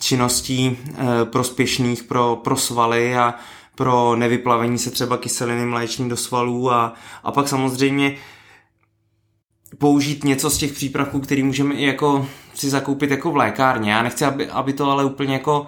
činností 0.00 0.78
uh, 0.90 0.96
prospěšných 1.24 2.02
pro, 2.02 2.40
pro 2.44 2.56
svaly 2.56 3.16
a 3.16 3.34
pro 3.74 4.16
nevyplavení 4.16 4.78
se 4.78 4.90
třeba 4.90 5.16
kyseliny 5.16 5.66
mléční 5.66 6.08
do 6.08 6.16
svalů 6.16 6.72
a, 6.72 6.94
a 7.24 7.32
pak 7.32 7.48
samozřejmě 7.48 8.16
použít 9.78 10.24
něco 10.24 10.50
z 10.50 10.58
těch 10.58 10.72
přípravků, 10.72 11.20
který 11.20 11.42
můžeme 11.42 11.74
i 11.74 11.86
jako 11.86 12.26
si 12.54 12.70
zakoupit 12.70 13.10
jako 13.10 13.30
v 13.30 13.36
lékárně. 13.36 13.92
Já 13.92 14.02
nechci, 14.02 14.24
aby, 14.24 14.48
aby 14.48 14.72
to 14.72 14.90
ale 14.90 15.04
úplně 15.04 15.32
jako 15.32 15.66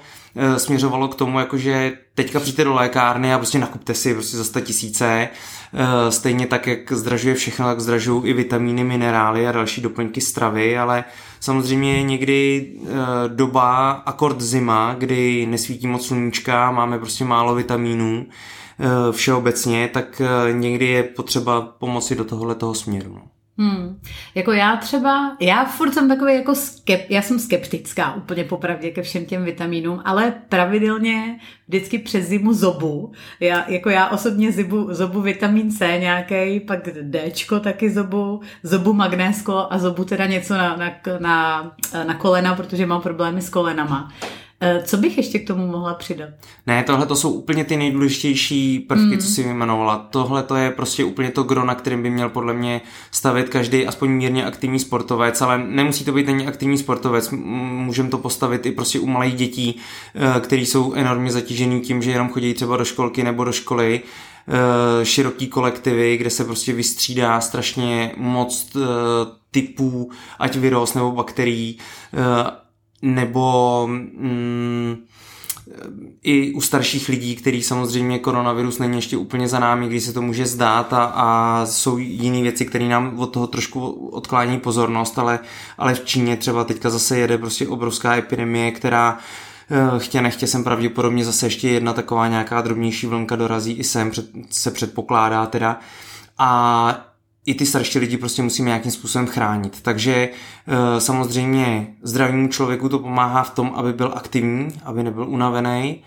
směřovalo 0.56 1.08
k 1.08 1.14
tomu, 1.14 1.38
jako 1.38 1.58
že 1.58 1.92
teďka 2.14 2.40
přijďte 2.40 2.64
do 2.64 2.74
lékárny 2.74 3.34
a 3.34 3.38
prostě 3.38 3.58
nakupte 3.58 3.94
si 3.94 4.14
prostě 4.14 4.36
za 4.36 4.44
100 4.44 4.60
tisíce. 4.60 5.28
E, 5.74 6.12
stejně 6.12 6.46
tak, 6.46 6.66
jak 6.66 6.92
zdražuje 6.92 7.34
všechno, 7.34 7.66
tak 7.66 7.80
zdražují 7.80 8.24
i 8.24 8.32
vitamíny, 8.32 8.84
minerály 8.84 9.48
a 9.48 9.52
další 9.52 9.80
doplňky 9.80 10.20
stravy, 10.20 10.78
ale 10.78 11.04
samozřejmě 11.40 12.02
někdy 12.02 12.70
e, 12.76 12.88
doba, 13.28 13.90
akord 13.90 14.40
zima, 14.40 14.94
kdy 14.98 15.46
nesvítí 15.46 15.86
moc 15.86 16.06
sluníčka, 16.06 16.70
máme 16.70 16.98
prostě 16.98 17.24
málo 17.24 17.54
vitamínů, 17.54 18.26
všeobecně, 19.10 19.90
tak 19.92 20.22
někdy 20.52 20.86
je 20.86 21.02
potřeba 21.02 21.60
pomoci 21.60 22.16
do 22.16 22.24
tohohle 22.24 22.54
toho 22.54 22.74
směru. 22.74 23.31
Hmm. 23.58 24.00
Jako 24.34 24.52
já 24.52 24.76
třeba, 24.76 25.36
já 25.40 25.64
furt 25.64 25.94
jsem 25.94 26.08
takový 26.08 26.34
jako 26.34 26.54
skep, 26.54 27.10
já 27.10 27.22
jsem 27.22 27.38
skeptická 27.38 28.14
úplně 28.14 28.44
popravdě 28.44 28.90
ke 28.90 29.02
všem 29.02 29.24
těm 29.24 29.44
vitamínům, 29.44 30.02
ale 30.04 30.34
pravidelně 30.48 31.40
vždycky 31.68 31.98
přes 31.98 32.26
zimu 32.26 32.52
zobu. 32.52 33.12
Já, 33.40 33.70
jako 33.70 33.90
já 33.90 34.08
osobně 34.08 34.52
zibu, 34.52 34.94
zobu 34.94 35.20
vitamin 35.20 35.70
C 35.70 35.98
nějaký, 35.98 36.60
pak 36.60 36.88
Dčko 37.02 37.60
taky 37.60 37.90
zobu, 37.90 38.40
zobu 38.62 38.92
magnésko 38.92 39.66
a 39.70 39.78
zobu 39.78 40.04
teda 40.04 40.26
něco 40.26 40.54
na, 40.54 40.76
na, 40.76 40.92
na, 41.18 41.72
na 42.06 42.14
kolena, 42.14 42.54
protože 42.54 42.86
mám 42.86 43.02
problémy 43.02 43.42
s 43.42 43.48
kolenama. 43.48 44.12
Eh, 44.64 44.82
co 44.84 44.96
bych 44.96 45.16
ještě 45.16 45.38
k 45.38 45.46
tomu 45.46 45.66
mohla 45.66 45.94
přidat? 45.94 46.28
Ne, 46.66 46.82
tohle 46.82 47.06
to 47.06 47.16
jsou 47.16 47.32
úplně 47.32 47.64
ty 47.64 47.76
nejdůležitější 47.76 48.78
prvky, 48.78 49.14
mm. 49.14 49.18
co 49.18 49.26
si 49.26 49.42
vyjmenovala. 49.42 50.06
Tohle 50.10 50.42
to 50.42 50.56
je 50.56 50.70
prostě 50.70 51.04
úplně 51.04 51.30
to 51.30 51.42
gro, 51.42 51.64
na 51.64 51.74
kterým 51.74 52.02
by 52.02 52.10
měl 52.10 52.28
podle 52.28 52.54
mě 52.54 52.80
stavit 53.10 53.48
každý 53.48 53.86
aspoň 53.86 54.10
mírně 54.10 54.44
aktivní 54.44 54.78
sportovec, 54.78 55.40
ale 55.40 55.58
nemusí 55.58 56.04
to 56.04 56.12
být 56.12 56.28
ani 56.28 56.46
aktivní 56.46 56.78
sportovec. 56.78 57.30
Můžeme 57.30 58.08
to 58.08 58.18
postavit 58.18 58.66
i 58.66 58.72
prostě 58.72 59.00
u 59.00 59.06
malých 59.06 59.34
dětí, 59.34 59.76
eh, 60.14 60.40
který 60.40 60.66
jsou 60.66 60.92
enormně 60.94 61.32
zatížený 61.32 61.80
tím, 61.80 62.02
že 62.02 62.10
jenom 62.10 62.28
chodí 62.28 62.54
třeba 62.54 62.76
do 62.76 62.84
školky 62.84 63.22
nebo 63.22 63.44
do 63.44 63.52
školy 63.52 64.00
eh, 64.48 65.04
široký 65.04 65.46
kolektivy, 65.46 66.16
kde 66.16 66.30
se 66.30 66.44
prostě 66.44 66.72
vystřídá 66.72 67.40
strašně 67.40 68.12
moc 68.16 68.76
typů, 69.50 70.10
ať 70.38 70.56
virus 70.56 70.94
nebo 70.94 71.12
bakterií 71.12 71.78
nebo 73.02 73.86
mm, 73.90 74.96
i 76.22 76.52
u 76.52 76.60
starších 76.60 77.08
lidí, 77.08 77.36
který 77.36 77.62
samozřejmě 77.62 78.18
koronavirus 78.18 78.78
není 78.78 78.96
ještě 78.96 79.16
úplně 79.16 79.48
za 79.48 79.58
námi, 79.58 79.86
když 79.86 80.04
se 80.04 80.12
to 80.12 80.22
může 80.22 80.46
zdát 80.46 80.92
a, 80.92 81.04
a 81.04 81.66
jsou 81.66 81.98
jiné 81.98 82.42
věci, 82.42 82.64
které 82.64 82.88
nám 82.88 83.18
od 83.18 83.26
toho 83.26 83.46
trošku 83.46 83.90
odklání 84.08 84.60
pozornost, 84.60 85.18
ale, 85.18 85.38
ale 85.78 85.94
v 85.94 86.04
Číně 86.04 86.36
třeba 86.36 86.64
teďka 86.64 86.90
zase 86.90 87.18
jede 87.18 87.38
prostě 87.38 87.68
obrovská 87.68 88.16
epidemie, 88.16 88.70
která 88.70 89.18
eh, 89.70 89.98
chtě 89.98 90.22
nechtě 90.22 90.46
sem 90.46 90.64
pravděpodobně 90.64 91.24
zase 91.24 91.46
ještě 91.46 91.68
jedna 91.68 91.92
taková 91.92 92.28
nějaká 92.28 92.60
drobnější 92.60 93.06
vlnka 93.06 93.36
dorazí 93.36 93.72
i 93.72 93.84
sem, 93.84 94.10
před, 94.10 94.26
se 94.50 94.70
předpokládá 94.70 95.46
teda. 95.46 95.80
A 96.38 97.11
i 97.46 97.54
ty 97.54 97.66
starší 97.66 97.98
lidi 97.98 98.16
prostě 98.16 98.42
musíme 98.42 98.66
nějakým 98.66 98.92
způsobem 98.92 99.26
chránit. 99.26 99.82
Takže 99.82 100.14
e, 100.14 101.00
samozřejmě 101.00 101.94
zdravému 102.02 102.48
člověku 102.48 102.88
to 102.88 102.98
pomáhá 102.98 103.42
v 103.42 103.50
tom, 103.50 103.72
aby 103.74 103.92
byl 103.92 104.12
aktivní, 104.16 104.68
aby 104.84 105.02
nebyl 105.02 105.28
unavený 105.28 106.02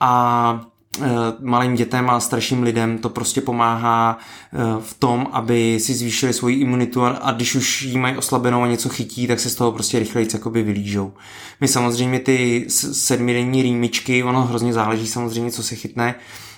a 0.00 0.64
e, 1.00 1.08
malým 1.40 1.74
dětem 1.74 2.10
a 2.10 2.20
starším 2.20 2.62
lidem 2.62 2.98
to 2.98 3.08
prostě 3.08 3.40
pomáhá 3.40 4.18
e, 4.18 4.80
v 4.80 4.94
tom, 4.98 5.28
aby 5.32 5.80
si 5.80 5.94
zvýšili 5.94 6.32
svoji 6.32 6.56
imunitu 6.56 7.04
a, 7.04 7.32
když 7.32 7.54
už 7.54 7.82
jí 7.82 7.98
mají 7.98 8.16
oslabenou 8.16 8.62
a 8.62 8.66
něco 8.66 8.88
chytí, 8.88 9.26
tak 9.26 9.40
se 9.40 9.50
z 9.50 9.54
toho 9.54 9.72
prostě 9.72 9.98
rychleji 9.98 10.28
jakoby 10.32 10.62
vylížou. 10.62 11.12
My 11.60 11.68
samozřejmě 11.68 12.20
ty 12.20 12.66
sedmidenní 12.68 13.62
rýmičky, 13.62 14.22
ono 14.22 14.42
hrozně 14.42 14.72
záleží 14.72 15.06
samozřejmě, 15.06 15.50
co 15.50 15.62
se 15.62 15.74
chytne, 15.74 16.14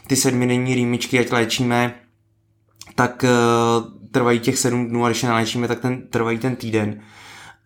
ty 0.07 0.17
sedmidenní 0.17 0.75
rýmičky, 0.75 1.19
ať 1.19 1.33
léčíme, 1.33 1.95
tak 2.95 3.25
trvají 4.13 4.41
těch 4.41 4.59
sedm 4.59 4.89
dnů 4.89 5.05
a 5.05 5.09
když 5.09 5.23
je 5.23 5.29
naléčíme, 5.29 5.69
tak 5.69 5.81
ten, 5.81 6.09
trvají 6.09 6.39
ten 6.39 6.57
týden. 6.57 7.01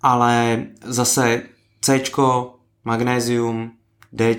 Ale 0.02 0.66
zase 0.84 1.42
C, 1.80 2.00
magnézium, 2.84 3.70
D 4.12 4.36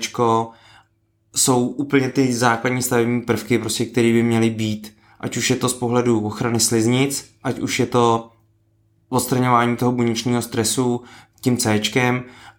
jsou 1.36 1.66
úplně 1.66 2.08
ty 2.08 2.32
základní 2.32 2.82
stavební 2.82 3.20
prvky, 3.20 3.58
prostě, 3.58 3.84
které 3.84 4.12
by 4.12 4.22
měly 4.22 4.50
být. 4.50 4.94
Ať 5.20 5.36
už 5.36 5.50
je 5.50 5.56
to 5.56 5.68
z 5.68 5.74
pohledu 5.74 6.20
ochrany 6.26 6.60
sliznic, 6.60 7.30
ať 7.42 7.58
už 7.58 7.80
je 7.80 7.86
to 7.86 8.30
odstraňování 9.08 9.76
toho 9.76 9.92
buněčního 9.92 10.42
stresu 10.42 11.02
tím 11.40 11.56
C, 11.56 11.80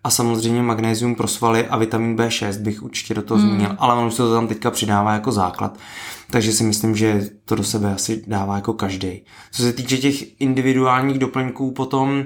a 0.03 0.10
samozřejmě 0.10 0.62
magnézium 0.62 1.15
pro 1.15 1.27
svaly 1.27 1.68
a 1.68 1.77
vitamin 1.77 2.15
B6 2.15 2.62
bych 2.62 2.84
určitě 2.84 3.13
do 3.13 3.22
toho 3.22 3.39
mm. 3.39 3.50
zmínil, 3.50 3.75
ale 3.79 3.94
ono 3.94 4.12
se 4.12 4.18
to 4.18 4.34
tam 4.34 4.48
teďka 4.48 4.72
přidává 4.72 5.13
jako 5.13 5.32
základ. 5.32 5.77
Takže 6.32 6.53
si 6.53 6.63
myslím, 6.63 6.96
že 6.96 7.29
to 7.46 7.56
do 7.56 7.63
sebe 7.63 7.94
asi 7.94 8.24
dává 8.27 8.56
jako 8.56 8.74
každý. 8.74 9.22
Co 9.51 9.62
se 9.62 9.74
týče 9.74 9.98
těch 9.98 10.41
individuálních 10.41 11.20
doplňků 11.20 11.72
potom 11.72 12.20
e, 12.20 12.25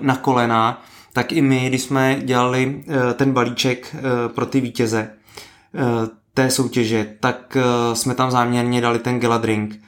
na 0.00 0.16
kolena, 0.16 0.82
tak 1.12 1.32
i 1.32 1.42
my, 1.42 1.68
když 1.68 1.82
jsme 1.82 2.20
dělali 2.24 2.84
e, 3.10 3.14
ten 3.14 3.32
balíček 3.32 3.94
e, 3.94 4.28
pro 4.28 4.46
ty 4.46 4.60
vítěze 4.60 5.10
té 6.34 6.50
soutěže, 6.50 7.16
tak 7.20 7.56
jsme 7.92 8.14
tam 8.14 8.30
záměrně 8.30 8.80
dali 8.80 8.98
ten 8.98 9.20
Geladrink, 9.20 9.80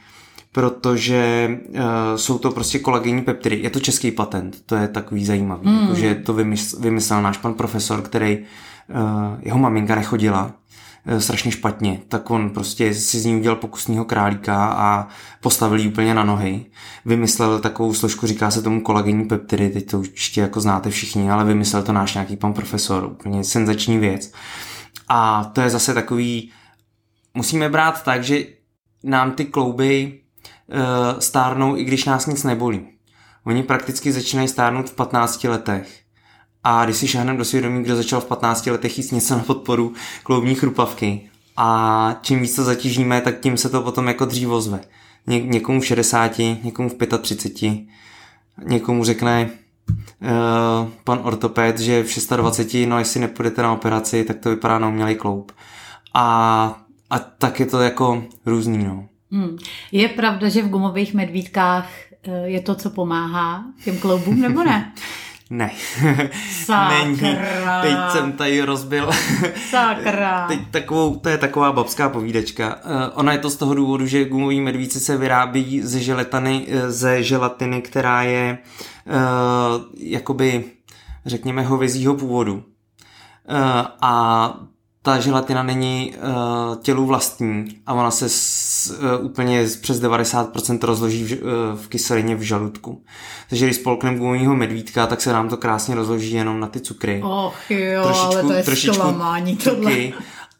protože 0.52 1.50
uh, 1.68 1.80
jsou 2.16 2.38
to 2.38 2.50
prostě 2.50 2.78
kolagenní 2.78 3.22
peptidy. 3.22 3.60
Je 3.62 3.70
to 3.70 3.80
český 3.80 4.10
patent, 4.10 4.66
to 4.66 4.76
je 4.76 4.88
takový 4.88 5.24
zajímavý, 5.24 5.68
mm. 5.68 5.80
jakože 5.80 6.14
to 6.14 6.34
vymysl, 6.34 6.80
vymyslel 6.80 7.22
náš 7.22 7.38
pan 7.38 7.54
profesor, 7.54 8.02
který, 8.02 8.38
uh, 8.38 8.96
jeho 9.42 9.58
maminka 9.58 9.94
nechodila 9.94 10.44
uh, 11.12 11.18
strašně 11.18 11.50
špatně, 11.50 12.00
tak 12.08 12.30
on 12.30 12.50
prostě 12.50 12.94
si 12.94 13.20
z 13.20 13.24
ní 13.24 13.36
udělal 13.36 13.56
pokusního 13.56 14.04
králíka 14.04 14.66
a 14.66 15.08
postavil 15.40 15.78
ji 15.78 15.88
úplně 15.88 16.14
na 16.14 16.24
nohy. 16.24 16.66
Vymyslel 17.04 17.60
takovou 17.60 17.94
složku, 17.94 18.26
říká 18.26 18.50
se 18.50 18.62
tomu 18.62 18.80
kolagenní 18.80 19.24
peptidy, 19.24 19.68
teď 19.68 19.90
to 19.90 19.98
určitě 19.98 20.40
jako 20.40 20.60
znáte 20.60 20.90
všichni, 20.90 21.30
ale 21.30 21.44
vymyslel 21.44 21.82
to 21.82 21.92
náš 21.92 22.14
nějaký 22.14 22.36
pan 22.36 22.52
profesor, 22.52 23.04
úplně 23.04 23.44
senzační 23.44 23.98
věc. 23.98 24.32
A 25.08 25.44
to 25.44 25.60
je 25.60 25.70
zase 25.70 25.94
takový, 25.94 26.50
musíme 27.34 27.68
brát 27.68 28.04
tak, 28.04 28.24
že 28.24 28.44
nám 29.04 29.32
ty 29.32 29.44
klouby 29.44 30.18
stárnou, 31.18 31.76
i 31.76 31.84
když 31.84 32.04
nás 32.04 32.26
nic 32.26 32.44
nebolí. 32.44 32.88
Oni 33.44 33.62
prakticky 33.62 34.12
začínají 34.12 34.48
stárnout 34.48 34.90
v 34.90 34.94
15 34.94 35.44
letech. 35.44 36.00
A 36.64 36.84
když 36.84 36.96
si 36.96 37.08
šáhneme 37.08 37.38
do 37.38 37.44
svědomí, 37.44 37.82
kdo 37.82 37.96
začal 37.96 38.20
v 38.20 38.24
15 38.24 38.66
letech 38.66 38.98
jíst 38.98 39.10
něco 39.10 39.36
na 39.36 39.42
podporu 39.42 39.92
kloubní 40.22 40.54
chrupavky, 40.54 41.30
a 41.56 42.18
čím 42.22 42.40
víc 42.40 42.56
to 42.56 42.64
zatížíme, 42.64 43.20
tak 43.20 43.40
tím 43.40 43.56
se 43.56 43.68
to 43.68 43.82
potom 43.82 44.08
jako 44.08 44.24
dřív 44.24 44.48
ozve. 44.48 44.80
Ně, 45.26 45.42
někomu 45.42 45.80
v 45.80 45.86
60, 45.86 46.38
někomu 46.38 46.88
v 46.88 47.18
35, 47.18 47.78
někomu 48.64 49.04
řekne 49.04 49.50
uh, 49.90 50.88
pan 51.04 51.20
ortoped, 51.22 51.78
že 51.78 52.04
v 52.04 52.28
26, 52.36 52.88
no 52.88 52.98
jestli 52.98 53.20
nepůjdete 53.20 53.62
na 53.62 53.72
operaci, 53.72 54.24
tak 54.24 54.38
to 54.38 54.50
vypadá 54.50 54.78
na 54.78 54.88
umělý 54.88 55.14
kloub. 55.14 55.52
A, 56.14 56.84
a 57.10 57.18
tak 57.18 57.60
je 57.60 57.66
to 57.66 57.80
jako 57.80 58.24
různý, 58.46 58.84
no. 58.84 59.08
Hmm. 59.32 59.56
Je 59.92 60.08
pravda, 60.08 60.48
že 60.48 60.62
v 60.62 60.68
gumových 60.68 61.14
medvídkách 61.14 61.88
eh, 62.22 62.48
je 62.48 62.60
to, 62.60 62.74
co 62.74 62.90
pomáhá 62.90 63.64
těm 63.84 63.98
kloubům, 63.98 64.40
nebo 64.40 64.64
ne? 64.64 64.92
Ne. 65.50 65.70
Sakra. 66.64 67.04
Není. 67.04 67.18
Teď 67.82 67.96
jsem 68.12 68.32
tady 68.32 68.62
rozbil. 68.62 69.10
Sakra. 69.70 70.46
Teď 70.48 70.60
takovou, 70.70 71.16
to 71.16 71.28
je 71.28 71.38
taková 71.38 71.72
babská 71.72 72.08
povídečka. 72.08 72.76
Uh, 72.84 72.92
ona 73.14 73.32
je 73.32 73.38
to 73.38 73.50
z 73.50 73.56
toho 73.56 73.74
důvodu, 73.74 74.06
že 74.06 74.24
gumoví 74.24 74.60
medvíci 74.60 75.00
se 75.00 75.16
vyrábí 75.16 75.80
ze 75.82 76.00
želatiny, 76.00 76.66
eh, 76.68 76.90
ze 76.90 77.22
želatiny, 77.22 77.82
která 77.82 78.22
je 78.22 78.58
jakoby, 79.96 80.64
řekněme, 81.26 81.62
hovězího 81.62 82.14
původu. 82.14 82.64
A 84.00 84.54
ta 85.02 85.20
želatina 85.20 85.62
není 85.62 86.14
tělu 86.82 87.06
vlastní 87.06 87.64
a 87.86 87.94
ona 87.94 88.10
se 88.10 88.28
s, 88.82 88.90
uh, 88.90 89.24
úplně 89.24 89.66
přes 89.80 90.00
90% 90.00 90.86
rozloží 90.86 91.24
v, 91.24 91.42
uh, 91.42 91.48
v 91.78 91.88
kyselině 91.88 92.36
v 92.36 92.42
žaludku. 92.42 93.04
Takže 93.48 93.66
když 93.66 93.76
spolkneme 93.76 94.18
gumovýho 94.18 94.56
medvídka, 94.56 95.06
tak 95.06 95.20
se 95.20 95.32
nám 95.32 95.48
to 95.48 95.56
krásně 95.56 95.94
rozloží 95.94 96.32
jenom 96.32 96.60
na 96.60 96.66
ty 96.66 96.80
cukry. 96.80 97.22
Och 97.24 97.70
jo, 97.70 98.02
trošičku, 98.02 98.26
ale 98.26 98.42
to 98.42 98.52
je 98.52 98.62
trošičku 98.62 98.94
zklamání 98.94 99.56
tohle. 99.56 99.92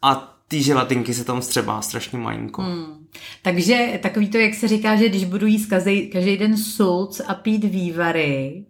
A 0.01 0.35
ty 0.47 0.63
želatinky 0.63 1.13
se 1.13 1.23
tam 1.23 1.41
střebá 1.41 1.81
strašně 1.81 2.17
malinko. 2.17 2.61
Hmm. 2.61 3.07
Takže 3.41 3.99
takový 4.03 4.27
to, 4.29 4.37
jak 4.37 4.53
se 4.53 4.67
říká, 4.67 4.95
že 4.95 5.09
když 5.09 5.25
budu 5.25 5.47
jíst 5.47 5.65
každý, 5.65 6.07
každý 6.09 6.37
den 6.37 6.57
sulc 6.57 7.21
a 7.27 7.33
pít 7.33 7.63
vývary, 7.63 8.65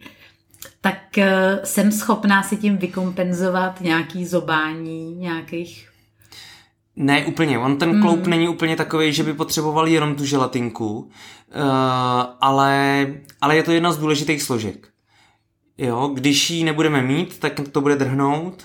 tak 0.81 1.17
eh, 1.17 1.60
jsem 1.63 1.91
schopná 1.91 2.43
si 2.43 2.57
tím 2.57 2.77
vykompenzovat 2.77 3.81
nějaký 3.81 4.25
zobání 4.25 5.15
nějakých 5.15 5.89
Ne, 6.95 7.25
úplně. 7.25 7.59
On 7.59 7.77
ten 7.77 8.01
kloup 8.01 8.23
mm. 8.23 8.29
není 8.29 8.47
úplně 8.47 8.75
takový, 8.75 9.13
že 9.13 9.23
by 9.23 9.33
potřeboval 9.33 9.88
jenom 9.88 10.15
tu 10.15 10.25
želatinku, 10.25 10.97
uh, 10.97 11.09
ale, 12.41 13.07
ale 13.41 13.55
je 13.55 13.63
to 13.63 13.71
jedna 13.71 13.91
z 13.91 13.97
důležitých 13.97 14.41
složek. 14.41 14.88
Jo, 15.77 16.12
když 16.13 16.50
ji 16.50 16.63
nebudeme 16.63 17.01
mít, 17.01 17.39
tak 17.39 17.59
to 17.71 17.81
bude 17.81 17.95
drhnout, 17.95 18.63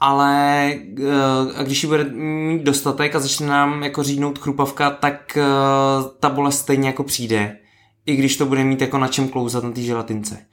ale 0.00 0.72
uh, 0.98 1.58
a 1.60 1.62
když 1.62 1.82
ji 1.82 1.88
bude 1.88 2.04
mít 2.04 2.62
dostatek 2.62 3.14
a 3.14 3.20
začne 3.20 3.46
nám 3.46 3.82
jako 3.82 4.02
řídnout 4.02 4.38
chrupavka, 4.38 4.90
tak 4.90 5.38
uh, 5.38 6.10
ta 6.20 6.30
bolest 6.30 6.58
stejně 6.58 6.88
jako 6.88 7.04
přijde, 7.04 7.58
i 8.06 8.16
když 8.16 8.36
to 8.36 8.46
bude 8.46 8.64
mít 8.64 8.80
jako 8.80 8.98
na 8.98 9.08
čem 9.08 9.28
klouzat 9.28 9.64
na 9.64 9.70
té 9.70 9.80
želatince. 9.80 10.46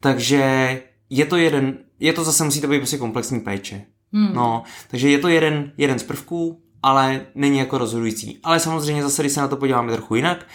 Takže 0.00 0.82
je 1.10 1.26
to 1.26 1.36
jeden, 1.36 1.78
je 2.00 2.12
to 2.12 2.24
zase 2.24 2.44
musí 2.44 2.60
to 2.60 2.68
být 2.68 2.78
prostě 2.78 2.98
komplexní 2.98 3.40
péče. 3.40 3.84
Hmm. 4.12 4.34
No, 4.34 4.62
takže 4.90 5.10
je 5.10 5.18
to 5.18 5.28
jeden, 5.28 5.72
jeden 5.76 5.98
z 5.98 6.02
prvků, 6.02 6.63
ale 6.84 7.26
není 7.34 7.58
jako 7.58 7.78
rozhodující. 7.78 8.38
Ale 8.42 8.60
samozřejmě 8.60 9.02
zase, 9.02 9.22
když 9.22 9.32
se 9.32 9.40
na 9.40 9.48
to 9.48 9.56
podíváme 9.56 9.92
trochu 9.92 10.14
jinak, 10.14 10.46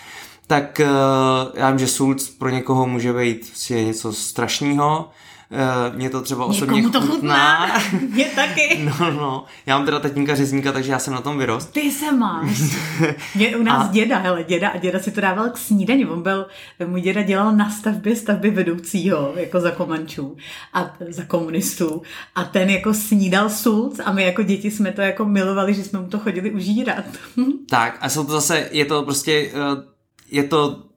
tak 0.48 0.82
uh, 0.84 1.52
já 1.54 1.70
vím, 1.70 1.80
že 1.80 1.88
Sulc 1.88 2.30
pro 2.30 2.50
někoho 2.50 2.86
může 2.86 3.14
být 3.14 3.54
něco 3.70 4.14
strašného, 4.14 5.10
Uh, 5.52 5.96
mě 5.96 6.10
to 6.10 6.22
třeba 6.22 6.46
osobně 6.46 6.90
to 6.90 7.02
chutná. 7.02 7.68
Mě 8.14 8.26
taky. 8.26 8.80
No, 8.84 9.12
no. 9.12 9.46
Já 9.66 9.78
mám 9.78 9.86
teda 9.86 10.00
tatínka 10.00 10.36
řezníka, 10.36 10.72
takže 10.72 10.92
já 10.92 11.00
jsem 11.00 11.14
na 11.14 11.22
tom 11.22 11.38
vyrost. 11.38 11.74
Ty 11.74 11.92
se 11.92 12.12
máš. 12.12 12.62
Mě 13.36 13.58
u 13.58 13.64
nás 13.64 13.90
a... 13.90 13.92
děda, 13.92 14.18
hele, 14.18 14.44
děda 14.44 14.70
a 14.70 14.78
děda 14.78 15.00
si 15.00 15.12
to 15.12 15.22
dával 15.22 15.50
k 15.50 15.58
snídani. 15.58 16.06
On 16.06 16.22
byl, 16.22 16.48
můj 16.86 17.02
děda 17.02 17.22
dělal 17.22 17.56
na 17.56 17.70
stavbě 17.70 18.16
stavby 18.16 18.50
vedoucího, 18.50 19.34
jako 19.36 19.60
za 19.60 19.72
komančů 19.72 20.38
a 20.74 20.94
za 21.10 21.24
komunistů. 21.24 22.02
A 22.36 22.44
ten 22.44 22.70
jako 22.70 22.94
snídal 22.94 23.50
sulc 23.50 24.00
a 24.06 24.12
my 24.12 24.24
jako 24.24 24.44
děti 24.44 24.72
jsme 24.72 24.92
to 24.92 25.02
jako 25.02 25.26
milovali, 25.26 25.74
že 25.74 25.84
jsme 25.84 26.00
mu 26.00 26.08
to 26.08 26.20
chodili 26.20 26.52
užírat. 26.52 27.06
tak 27.70 27.98
a 28.02 28.10
jsou 28.10 28.24
to 28.24 28.32
zase, 28.32 28.70
je 28.72 28.86
to 28.86 29.04
prostě, 29.04 29.52
eh, 29.54 29.84
je 30.32 30.44
to 30.44 30.89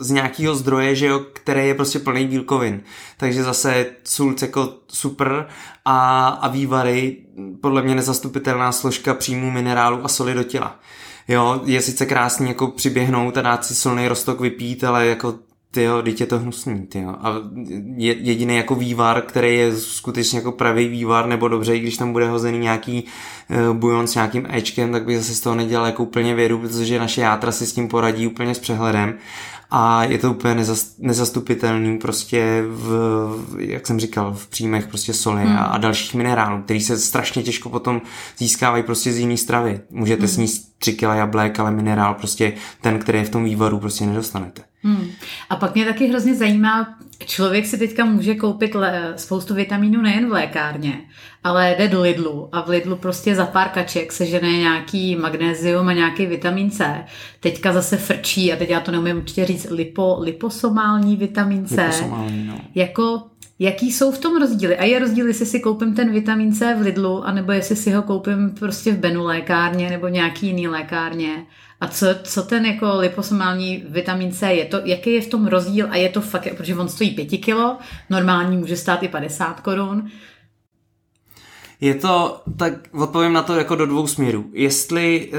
z 0.00 0.10
nějakého 0.10 0.54
zdroje, 0.54 0.94
že 0.94 1.06
jo, 1.06 1.20
který 1.32 1.68
je 1.68 1.74
prostě 1.74 1.98
plný 1.98 2.26
bílkovin. 2.26 2.82
Takže 3.16 3.42
zase 3.42 3.86
sulc 4.04 4.42
jako 4.42 4.74
super 4.88 5.48
a, 5.84 6.28
a 6.28 6.48
vývary 6.48 7.16
podle 7.60 7.82
mě 7.82 7.94
nezastupitelná 7.94 8.72
složka 8.72 9.14
příjmu 9.14 9.50
minerálu 9.50 10.04
a 10.04 10.08
soli 10.08 10.34
do 10.34 10.42
těla. 10.42 10.80
Jo, 11.28 11.60
je 11.64 11.82
sice 11.82 12.06
krásný 12.06 12.48
jako 12.48 12.66
přiběhnout 12.66 13.36
a 13.36 13.42
dát 13.42 13.64
si 13.64 13.74
solný 13.74 14.08
rostok 14.08 14.40
vypít, 14.40 14.84
ale 14.84 15.06
jako 15.06 15.34
tyjo, 15.70 16.02
dítě 16.02 16.26
to 16.26 16.38
hnusný, 16.38 16.86
tyjo. 16.86 17.10
A 17.10 17.34
je, 17.96 18.16
jediný 18.18 18.56
jako 18.56 18.74
vývar, 18.74 19.22
který 19.22 19.56
je 19.56 19.76
skutečně 19.76 20.38
jako 20.38 20.52
pravý 20.52 20.88
vývar, 20.88 21.26
nebo 21.26 21.48
dobře, 21.48 21.76
i 21.76 21.80
když 21.80 21.96
tam 21.96 22.12
bude 22.12 22.28
hozený 22.28 22.58
nějaký 22.58 23.04
uh, 23.50 23.76
bujon 23.76 24.06
s 24.06 24.14
nějakým 24.14 24.46
Ečkem, 24.50 24.92
tak 24.92 25.04
bych 25.04 25.18
zase 25.18 25.34
z 25.34 25.40
toho 25.40 25.56
nedělal 25.56 25.86
jako 25.86 26.02
úplně 26.02 26.34
vědu, 26.34 26.58
protože 26.58 26.98
naše 26.98 27.20
játra 27.20 27.52
si 27.52 27.66
s 27.66 27.72
tím 27.72 27.88
poradí 27.88 28.26
úplně 28.26 28.54
s 28.54 28.58
přehledem 28.58 29.14
a 29.70 30.04
je 30.04 30.18
to 30.18 30.30
úplně 30.30 30.64
nezastupitelný 30.98 31.98
prostě 31.98 32.62
v, 32.68 32.88
jak 33.58 33.86
jsem 33.86 34.00
říkal, 34.00 34.34
v 34.34 34.48
příjmech 34.48 34.86
prostě 34.86 35.14
soli 35.14 35.42
hmm. 35.42 35.56
a, 35.56 35.64
a 35.64 35.78
dalších 35.78 36.14
minerálů, 36.14 36.62
který 36.62 36.80
se 36.80 36.98
strašně 36.98 37.42
těžko 37.42 37.68
potom 37.68 38.02
získávají 38.38 38.82
prostě 38.82 39.12
z 39.12 39.18
jiný 39.18 39.36
stravy. 39.36 39.80
Můžete 39.90 40.20
hmm. 40.20 40.28
sníst 40.28 40.78
3 40.78 40.92
kg 40.92 41.02
jablek, 41.02 41.60
ale 41.60 41.70
minerál 41.70 42.14
prostě 42.14 42.52
ten, 42.80 42.98
který 42.98 43.18
je 43.18 43.24
v 43.24 43.30
tom 43.30 43.44
vývaru, 43.44 43.78
prostě 43.78 44.06
nedostanete. 44.06 44.62
Hmm. 44.82 45.10
A 45.50 45.56
pak 45.56 45.74
mě 45.74 45.84
taky 45.84 46.06
hrozně 46.06 46.34
zajímá, 46.34 46.98
člověk 47.26 47.66
si 47.66 47.78
teďka 47.78 48.04
může 48.04 48.34
koupit 48.34 48.74
le, 48.74 49.12
spoustu 49.16 49.54
vitamínů 49.54 50.02
nejen 50.02 50.28
v 50.28 50.32
lékárně, 50.32 51.00
ale 51.44 51.74
jde 51.78 51.88
do 51.88 52.00
Lidlu 52.00 52.48
a 52.52 52.60
v 52.60 52.68
Lidlu 52.68 52.96
prostě 52.96 53.34
za 53.34 53.46
pár 53.46 53.68
kaček 53.68 54.12
sežené 54.12 54.52
nějaký 54.52 55.16
magnézium 55.16 55.88
a 55.88 55.92
nějaký 55.92 56.26
vitamin 56.26 56.70
C. 56.70 57.04
Teďka 57.40 57.72
zase 57.72 57.96
frčí, 57.96 58.52
a 58.52 58.56
teď 58.56 58.70
já 58.70 58.80
to 58.80 58.90
neumím 58.90 59.16
určitě 59.16 59.44
říct, 59.44 59.66
lipo, 59.70 60.16
liposomální 60.20 61.16
vitamin 61.16 61.66
C. 61.66 61.82
Liposomální, 61.82 62.44
no. 62.46 62.60
Jako 62.74 63.22
Jaký 63.58 63.92
jsou 63.92 64.12
v 64.12 64.18
tom 64.18 64.36
rozdíly? 64.36 64.78
A 64.78 64.84
je 64.84 64.98
rozdíl, 64.98 65.26
jestli 65.26 65.46
si 65.46 65.60
koupím 65.60 65.94
ten 65.94 66.12
vitamin 66.12 66.52
C 66.52 66.74
v 66.74 66.80
Lidlu, 66.80 67.24
anebo 67.24 67.52
jestli 67.52 67.76
si 67.76 67.90
ho 67.90 68.02
koupím 68.02 68.50
prostě 68.50 68.92
v 68.92 68.98
Benu 68.98 69.24
lékárně 69.24 69.90
nebo 69.90 70.08
nějaký 70.08 70.46
jiný 70.46 70.68
lékárně. 70.68 71.46
A 71.80 71.88
co, 71.88 72.06
co 72.22 72.42
ten 72.42 72.66
jako 72.66 72.96
liposomální 72.96 73.84
vitamin 73.88 74.32
C 74.32 74.52
je 74.52 74.64
to, 74.64 74.80
jaký 74.84 75.12
je 75.12 75.20
v 75.20 75.26
tom 75.26 75.46
rozdíl 75.46 75.86
a 75.90 75.96
je 75.96 76.08
to 76.08 76.20
fakt, 76.20 76.56
protože 76.56 76.76
on 76.76 76.88
stojí 76.88 77.10
5 77.10 77.26
kilo, 77.26 77.78
normální 78.10 78.56
může 78.56 78.76
stát 78.76 79.02
i 79.02 79.08
50 79.08 79.60
korun. 79.60 80.08
Je 81.80 81.94
to, 81.94 82.42
tak 82.56 82.72
odpovím 82.92 83.32
na 83.32 83.42
to 83.42 83.54
jako 83.54 83.76
do 83.76 83.86
dvou 83.86 84.06
směrů. 84.06 84.50
Jestli 84.52 85.32
uh, 85.32 85.38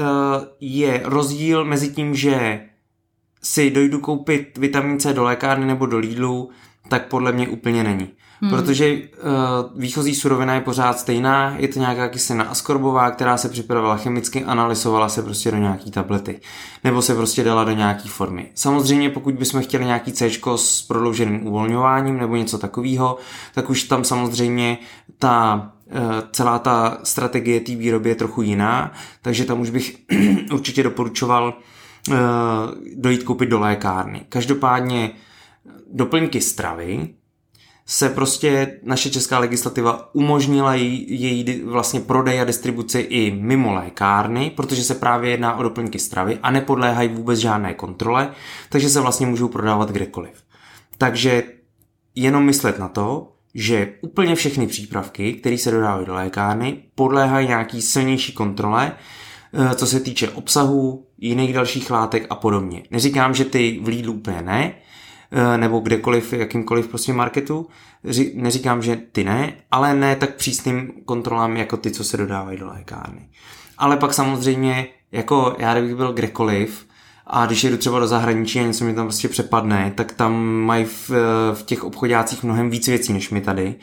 je 0.60 1.02
rozdíl 1.04 1.64
mezi 1.64 1.88
tím, 1.88 2.14
že 2.14 2.60
si 3.42 3.70
dojdu 3.70 4.00
koupit 4.00 4.58
vitamin 4.58 5.00
C 5.00 5.12
do 5.12 5.22
lékárny 5.22 5.66
nebo 5.66 5.86
do 5.86 5.98
Lidlu, 5.98 6.50
tak 6.88 7.08
podle 7.08 7.32
mě 7.32 7.48
úplně 7.48 7.84
není. 7.84 8.08
Hmm. 8.42 8.50
Protože 8.50 8.92
uh, 8.92 9.00
výchozí 9.80 10.14
surovina 10.14 10.54
je 10.54 10.60
pořád 10.60 10.98
stejná, 10.98 11.54
je 11.58 11.68
to 11.68 11.78
nějaká 11.78 12.08
kyselina 12.08 12.44
askorbová, 12.44 13.10
která 13.10 13.36
se 13.36 13.48
připravovala 13.48 13.96
chemicky, 13.96 14.44
analyzovala 14.44 15.08
se 15.08 15.22
prostě 15.22 15.50
do 15.50 15.56
nějaký 15.56 15.90
tablety. 15.90 16.40
Nebo 16.84 17.02
se 17.02 17.14
prostě 17.14 17.44
dala 17.44 17.64
do 17.64 17.70
nějaký 17.70 18.08
formy. 18.08 18.50
Samozřejmě 18.54 19.10
pokud 19.10 19.34
bychom 19.34 19.62
chtěli 19.62 19.84
nějaký 19.84 20.12
C 20.12 20.30
s 20.56 20.82
prodlouženým 20.82 21.46
uvolňováním 21.46 22.18
nebo 22.18 22.36
něco 22.36 22.58
takového, 22.58 23.18
tak 23.54 23.70
už 23.70 23.82
tam 23.82 24.04
samozřejmě 24.04 24.78
ta 25.18 25.70
uh, 25.86 25.98
celá 26.32 26.58
ta 26.58 26.98
strategie 27.02 27.60
té 27.60 27.74
výroby 27.74 28.08
je 28.08 28.14
trochu 28.14 28.42
jiná, 28.42 28.92
takže 29.22 29.44
tam 29.44 29.60
už 29.60 29.70
bych 29.70 29.96
určitě 30.52 30.82
doporučoval 30.82 31.54
uh, 32.08 32.16
dojít 32.94 33.22
koupit 33.22 33.48
do 33.48 33.58
lékárny. 33.58 34.22
Každopádně 34.28 35.10
doplňky 35.92 36.40
stravy 36.40 37.08
se 37.86 38.08
prostě 38.08 38.78
naše 38.82 39.10
česká 39.10 39.38
legislativa 39.38 40.14
umožnila 40.14 40.74
její, 40.74 41.20
její 41.22 41.62
vlastně 41.62 42.00
prodej 42.00 42.40
a 42.40 42.44
distribuci 42.44 42.98
i 42.98 43.30
mimo 43.30 43.74
lékárny, 43.74 44.52
protože 44.56 44.84
se 44.84 44.94
právě 44.94 45.30
jedná 45.30 45.56
o 45.56 45.62
doplňky 45.62 45.98
stravy 45.98 46.38
a 46.42 46.50
nepodléhají 46.50 47.08
vůbec 47.08 47.38
žádné 47.38 47.74
kontrole, 47.74 48.30
takže 48.68 48.88
se 48.88 49.00
vlastně 49.00 49.26
můžou 49.26 49.48
prodávat 49.48 49.90
kdekoliv. 49.90 50.32
Takže 50.98 51.42
jenom 52.14 52.44
myslet 52.44 52.78
na 52.78 52.88
to, 52.88 53.32
že 53.54 53.92
úplně 54.00 54.34
všechny 54.34 54.66
přípravky, 54.66 55.32
které 55.32 55.58
se 55.58 55.70
dodávají 55.70 56.06
do 56.06 56.14
lékárny, 56.14 56.82
podléhají 56.94 57.48
nějaký 57.48 57.82
silnější 57.82 58.32
kontrole, 58.32 58.92
eh, 59.52 59.74
co 59.74 59.86
se 59.86 60.00
týče 60.00 60.28
obsahu, 60.28 61.06
jiných 61.18 61.54
dalších 61.54 61.90
látek 61.90 62.26
a 62.30 62.34
podobně. 62.34 62.82
Neříkám, 62.90 63.34
že 63.34 63.44
ty 63.44 63.80
v 63.82 63.88
Lidlu 63.88 64.12
úplně 64.12 64.42
ne, 64.42 64.74
nebo 65.56 65.80
kdekoliv, 65.80 66.32
jakýmkoliv 66.32 66.88
prostě 66.88 67.12
marketu. 67.12 67.66
Neříkám, 68.34 68.82
že 68.82 68.96
ty 69.12 69.24
ne, 69.24 69.52
ale 69.70 69.94
ne 69.94 70.16
tak 70.16 70.34
přísným 70.34 70.92
kontrolám 71.04 71.56
jako 71.56 71.76
ty, 71.76 71.90
co 71.90 72.04
se 72.04 72.16
dodávají 72.16 72.58
do 72.58 72.66
lékárny. 72.66 73.28
Ale 73.78 73.96
pak 73.96 74.14
samozřejmě, 74.14 74.86
jako 75.12 75.56
já 75.58 75.74
kdybych 75.74 75.96
byl 75.96 76.12
kdekoliv, 76.12 76.86
a 77.32 77.46
když 77.46 77.64
jedu 77.64 77.76
třeba 77.76 77.98
do 77.98 78.06
zahraničí 78.06 78.60
a 78.60 78.62
něco 78.62 78.84
mi 78.84 78.94
tam 78.94 79.06
prostě 79.06 79.28
přepadne, 79.28 79.92
tak 79.94 80.12
tam 80.12 80.44
mají 80.44 80.84
v, 80.84 81.10
eh, 81.10 81.54
v 81.54 81.62
těch 81.62 81.84
obchodácích 81.84 82.42
mnohem 82.42 82.70
víc 82.70 82.88
věcí 82.88 83.12
než 83.12 83.30
my 83.30 83.40
tady 83.40 83.74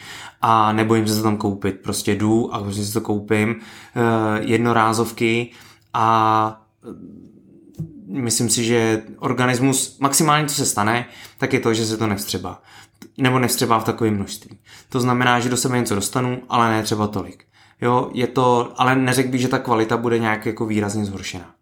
a 0.41 0.73
nebojím 0.73 1.07
se 1.07 1.15
to 1.15 1.23
tam 1.23 1.37
koupit. 1.37 1.79
Prostě 1.83 2.15
jdu 2.15 2.55
a 2.55 2.59
prostě 2.59 2.83
si 2.83 2.93
to 2.93 3.01
koupím, 3.01 3.55
eh, 3.55 4.41
jednorázovky 4.43 5.51
a 5.93 6.61
myslím 8.07 8.49
si, 8.49 8.63
že 8.63 9.01
organismus, 9.19 9.97
maximálně 9.99 10.47
co 10.47 10.55
se 10.55 10.65
stane, 10.65 11.05
tak 11.37 11.53
je 11.53 11.59
to, 11.59 11.73
že 11.73 11.85
se 11.85 11.97
to 11.97 12.07
nevstřeba. 12.07 12.61
Nebo 13.17 13.39
nevstřebá 13.39 13.79
v 13.79 13.83
takovém 13.83 14.15
množství. 14.15 14.59
To 14.89 14.99
znamená, 14.99 15.39
že 15.39 15.49
do 15.49 15.57
sebe 15.57 15.77
něco 15.77 15.95
dostanu, 15.95 16.41
ale 16.49 16.69
ne 16.69 16.83
třeba 16.83 17.07
tolik. 17.07 17.43
Jo, 17.81 18.09
je 18.13 18.27
to, 18.27 18.73
ale 18.77 18.95
neřekl 18.95 19.29
bych, 19.29 19.41
že 19.41 19.47
ta 19.47 19.59
kvalita 19.59 19.97
bude 19.97 20.19
nějak 20.19 20.45
jako 20.45 20.65
výrazně 20.65 21.05
zhoršená. 21.05 21.53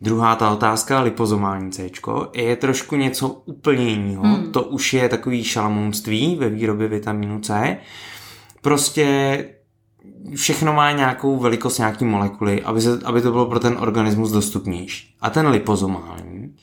Druhá 0.00 0.36
ta 0.36 0.50
otázka, 0.50 1.00
lipozomální 1.00 1.72
C, 1.72 1.90
je 2.34 2.56
trošku 2.56 2.96
něco 2.96 3.28
úplně 3.28 3.88
jiného. 3.88 4.22
Hmm. 4.22 4.52
To 4.52 4.62
už 4.62 4.92
je 4.92 5.08
takový 5.08 5.44
šalamounství 5.44 6.36
ve 6.36 6.48
výrobě 6.48 6.88
vitamínu 6.88 7.40
C. 7.40 7.76
Prostě 8.62 9.44
všechno 10.34 10.72
má 10.72 10.92
nějakou 10.92 11.36
velikost, 11.36 11.78
nějaký 11.78 12.04
molekuly, 12.04 12.62
aby, 12.62 12.80
se, 12.80 13.00
aby 13.04 13.22
to 13.22 13.30
bylo 13.32 13.46
pro 13.46 13.60
ten 13.60 13.76
organismus 13.80 14.30
dostupnější. 14.30 15.14
A 15.20 15.30
ten 15.30 15.48
lipozomální 15.48 16.56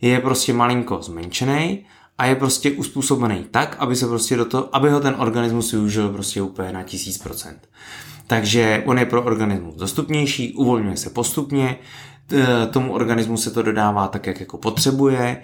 je 0.00 0.20
prostě 0.20 0.52
malinko 0.52 1.02
zmenšený 1.02 1.84
a 2.18 2.26
je 2.26 2.34
prostě 2.34 2.70
uspůsobený 2.70 3.46
tak, 3.50 3.76
aby 3.78 3.96
se 3.96 4.06
prostě 4.06 4.36
do 4.36 4.44
toho, 4.44 4.76
aby 4.76 4.90
ho 4.90 5.00
ten 5.00 5.14
organismus 5.18 5.72
využil 5.72 6.08
prostě 6.08 6.42
úplně 6.42 6.72
na 6.72 6.82
1000%. 6.82 7.54
Takže 8.26 8.82
on 8.86 8.98
je 8.98 9.06
pro 9.06 9.22
organismus 9.22 9.74
dostupnější, 9.74 10.52
uvolňuje 10.52 10.96
se 10.96 11.10
postupně, 11.10 11.78
tomu 12.70 12.92
organismu 12.92 13.36
se 13.36 13.50
to 13.50 13.62
dodává 13.62 14.08
tak, 14.08 14.26
jak 14.26 14.40
jako 14.40 14.58
potřebuje. 14.58 15.42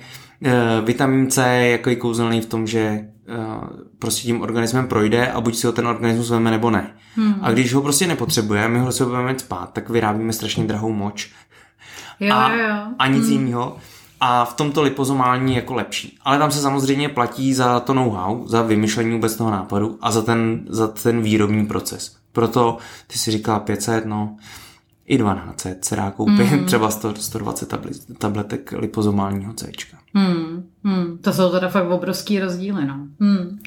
Vitamin 0.85 1.31
C 1.31 1.49
je 1.49 1.71
jako 1.71 1.91
kouzelný 1.97 2.41
v 2.41 2.47
tom, 2.47 2.67
že 2.67 3.09
prostě 3.99 4.23
tím 4.23 4.43
organismem 4.43 4.89
projde 4.89 5.29
a 5.33 5.41
buď 5.41 5.57
si 5.57 5.67
ho 5.67 5.73
ten 5.73 5.87
organismus 5.87 6.31
veme 6.31 6.51
nebo 6.51 6.71
ne. 6.71 6.95
Hmm. 7.17 7.35
A 7.43 7.51
když 7.51 7.75
ho 7.75 7.83
prostě 7.83 8.07
nepotřebuje, 8.07 8.69
my 8.69 8.79
ho 8.79 8.93
se 8.93 9.05
budeme 9.05 9.39
spát, 9.39 9.73
tak 9.73 9.89
vyrábíme 9.89 10.33
strašně 10.33 10.65
drahou 10.65 10.93
moč. 10.93 11.31
Jo, 12.21 12.35
a, 12.35 12.53
jo, 12.53 12.69
jo. 12.69 12.75
a 12.99 13.07
nic 13.07 13.25
hmm. 13.25 13.33
jiného 13.33 13.77
a 14.21 14.45
v 14.45 14.55
tomto 14.55 14.83
lipozomální 14.83 15.57
jako 15.57 15.75
lepší. 15.75 16.19
Ale 16.23 16.39
tam 16.39 16.51
se 16.51 16.61
samozřejmě 16.61 17.09
platí 17.09 17.55
za 17.55 17.81
to 17.81 17.95
know-how, 17.95 18.49
za 18.49 18.63
vymyšlení 18.63 19.13
vůbec 19.13 19.37
toho 19.37 19.51
nápadu 19.51 19.99
a 20.01 20.11
za 20.11 20.23
ten, 20.23 20.61
za 20.69 20.89
ten 20.89 21.23
výrobní 21.23 21.67
proces. 21.67 22.17
Proto 22.33 22.79
ty 23.07 23.19
si 23.19 23.31
říkala 23.31 23.59
500, 23.59 24.07
no 24.07 24.37
i 25.09 25.19
12 25.19 25.67
se 25.81 25.97
dá 25.97 26.11
koupit, 26.11 26.53
mm. 26.53 26.65
třeba 26.65 26.91
100, 26.91 27.15
120 27.15 27.75
tabletek 28.19 28.73
lipozomálního 28.73 29.53
C. 29.53 29.71
Hmm, 30.15 30.71
hmm, 30.85 31.19
to 31.19 31.33
jsou 31.33 31.51
teda 31.51 31.69
fakt 31.69 31.91
obrovský 31.91 32.41
rozdíly, 32.41 32.87
no. 32.87 33.07
Hmm. 33.21 33.59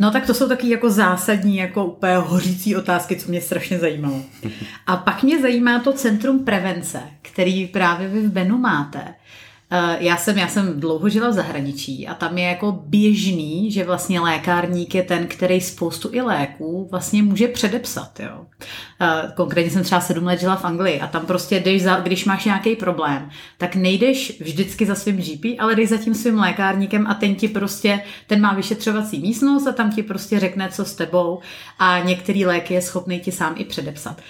No 0.00 0.10
tak 0.10 0.26
to 0.26 0.34
jsou 0.34 0.48
taky 0.48 0.68
jako 0.68 0.90
zásadní, 0.90 1.56
jako 1.56 1.84
úplně 1.84 2.16
hořící 2.16 2.76
otázky, 2.76 3.16
co 3.16 3.28
mě 3.28 3.40
strašně 3.40 3.78
zajímalo. 3.78 4.22
A 4.86 4.96
pak 4.96 5.22
mě 5.22 5.42
zajímá 5.42 5.78
to 5.78 5.92
centrum 5.92 6.44
prevence, 6.44 7.02
který 7.22 7.66
právě 7.66 8.08
vy 8.08 8.20
v 8.20 8.32
Benu 8.32 8.58
máte. 8.58 9.14
Eh, 9.72 9.96
já 10.00 10.16
jsem, 10.16 10.38
já 10.38 10.48
jsem 10.48 10.80
dlouho 10.80 11.08
žila 11.08 11.28
v 11.28 11.32
zahraničí 11.32 12.08
a 12.08 12.14
tam 12.14 12.38
je 12.38 12.44
jako 12.44 12.72
běžný, 12.86 13.70
že 13.70 13.84
vlastně 13.84 14.20
lékárník 14.20 14.94
je 14.94 15.02
ten, 15.02 15.26
který 15.26 15.60
spoustu 15.60 16.08
i 16.12 16.20
léků 16.20 16.88
vlastně 16.90 17.22
může 17.22 17.48
předepsat. 17.48 18.20
Jo. 18.20 18.46
Eh, 19.00 19.32
konkrétně 19.36 19.70
jsem 19.70 19.82
třeba 19.82 20.00
sedm 20.00 20.24
let 20.24 20.40
žila 20.40 20.56
v 20.56 20.64
Anglii 20.64 21.00
a 21.00 21.06
tam 21.06 21.26
prostě 21.26 21.60
jdeš 21.60 21.82
za, 21.82 22.00
když 22.00 22.24
máš 22.24 22.44
nějaký 22.44 22.76
problém, 22.76 23.30
tak 23.58 23.76
nejdeš 23.76 24.40
vždycky 24.40 24.86
za 24.86 24.94
svým 24.94 25.16
GP, 25.16 25.44
ale 25.58 25.74
jdeš 25.74 25.88
za 25.88 25.96
tím 25.96 26.14
svým 26.14 26.38
lékárníkem 26.38 27.06
a 27.06 27.14
ten 27.14 27.34
ti 27.34 27.48
prostě, 27.48 28.00
ten 28.26 28.40
má 28.40 28.54
vyšetřovací 28.54 29.20
místnost 29.20 29.66
a 29.66 29.72
tam 29.72 29.92
ti 29.92 30.02
prostě 30.02 30.40
řekne, 30.40 30.68
co 30.68 30.84
s 30.84 30.94
tebou 30.94 31.40
a 31.78 31.98
některý 31.98 32.46
léky 32.46 32.74
je 32.74 32.82
schopný 32.82 33.20
ti 33.20 33.32
sám 33.32 33.54
i 33.56 33.64
předepsat. 33.64 34.22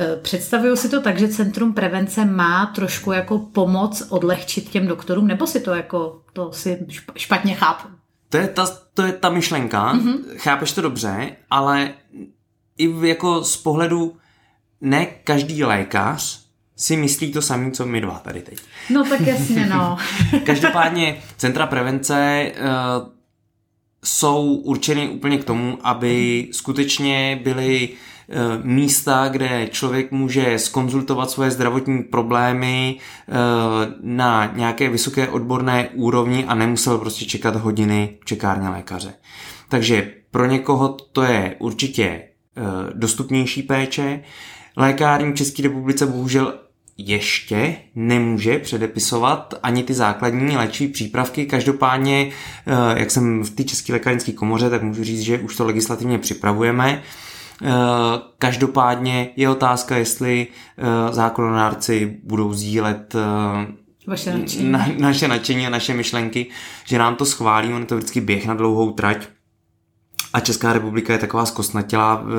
Eh, 0.00 0.16
představuju 0.16 0.76
si 0.76 0.88
to 0.88 1.00
tak, 1.00 1.18
že 1.18 1.28
Centrum 1.28 1.74
prevence 1.74 2.24
má 2.24 2.66
trošku 2.66 3.12
jako 3.12 3.38
pomoc 3.38 4.02
odlehčit 4.08 4.68
těm 4.68 4.86
doktorům, 4.86 5.26
nebo 5.26 5.46
si 5.46 5.60
to 5.60 5.74
jako, 5.74 6.22
to 6.32 6.52
si 6.52 6.86
špatně 7.16 7.54
chápu? 7.54 7.88
To 8.28 8.36
je 8.36 8.48
ta, 8.48 8.66
to 8.94 9.02
je 9.02 9.12
ta 9.12 9.30
myšlenka, 9.30 9.94
mm-hmm. 9.94 10.18
chápeš 10.36 10.72
to 10.72 10.80
dobře, 10.80 11.36
ale 11.50 11.94
i 12.78 13.06
jako 13.06 13.44
z 13.44 13.56
pohledu 13.56 14.16
ne 14.80 15.06
každý 15.06 15.64
lékař 15.64 16.40
si 16.76 16.96
myslí 16.96 17.32
to 17.32 17.42
samé, 17.42 17.70
co 17.70 17.86
my 17.86 18.00
dva 18.00 18.18
tady 18.18 18.40
teď. 18.40 18.58
No 18.90 19.04
tak 19.04 19.20
jasně, 19.20 19.66
no. 19.66 19.98
Každopádně 20.44 21.22
centra 21.36 21.66
prevence 21.66 22.52
uh, 22.56 23.08
jsou 24.04 24.54
určeny 24.54 25.08
úplně 25.08 25.38
k 25.38 25.44
tomu, 25.44 25.78
aby 25.82 26.48
skutečně 26.52 27.40
byly 27.44 27.88
Eh, 27.88 28.17
místa, 28.62 29.28
kde 29.28 29.68
člověk 29.70 30.12
může 30.12 30.58
skonzultovat 30.58 31.30
svoje 31.30 31.50
zdravotní 31.50 32.02
problémy 32.02 32.96
eh, 32.98 33.32
na 34.02 34.52
nějaké 34.56 34.88
vysoké 34.88 35.28
odborné 35.28 35.88
úrovni 35.88 36.44
a 36.44 36.54
nemusel 36.54 36.98
prostě 36.98 37.24
čekat 37.24 37.56
hodiny 37.56 38.18
čekárně 38.24 38.68
lékaře. 38.68 39.14
Takže 39.68 40.12
pro 40.30 40.46
někoho 40.46 40.88
to 41.12 41.22
je 41.22 41.56
určitě 41.58 42.04
eh, 42.04 42.62
dostupnější 42.94 43.62
péče. 43.62 44.20
Lékární 44.76 45.32
v 45.32 45.36
České 45.36 45.62
republice 45.62 46.06
bohužel 46.06 46.54
ještě 46.98 47.76
nemůže 47.94 48.58
předepisovat 48.58 49.54
ani 49.62 49.82
ty 49.82 49.94
základní 49.94 50.56
léčivé 50.56 50.92
přípravky. 50.92 51.46
Každopádně, 51.46 52.30
jak 52.96 53.10
jsem 53.10 53.42
v 53.44 53.50
té 53.50 53.64
České 53.64 53.92
lékárnické 53.92 54.32
komoře, 54.32 54.70
tak 54.70 54.82
můžu 54.82 55.04
říct, 55.04 55.20
že 55.20 55.38
už 55.38 55.56
to 55.56 55.64
legislativně 55.64 56.18
připravujeme. 56.18 57.02
Eh, 57.62 57.70
každopádně 58.38 59.30
je 59.36 59.50
otázka, 59.50 59.96
jestli 59.96 60.46
eh, 60.78 61.12
zákonodárci 61.12 62.16
budou 62.24 62.52
sdílet 62.52 63.14
eh, 63.14 63.66
vaše 64.06 64.38
nadšení. 64.38 64.70
Na, 64.70 64.86
naše 64.98 65.28
nadšení 65.28 65.66
a 65.66 65.70
naše 65.70 65.94
myšlenky, 65.94 66.46
že 66.84 66.98
nám 66.98 67.16
to 67.16 67.24
schválí, 67.24 67.72
on 67.72 67.80
je 67.80 67.86
to 67.86 67.96
vždycky 67.96 68.20
běh 68.20 68.46
na 68.46 68.54
dlouhou 68.54 68.92
trať 68.92 69.26
a 70.32 70.40
Česká 70.40 70.72
republika 70.72 71.12
je 71.12 71.18
taková 71.18 71.46
zkostnatělá, 71.46 72.22
eh, 72.22 72.32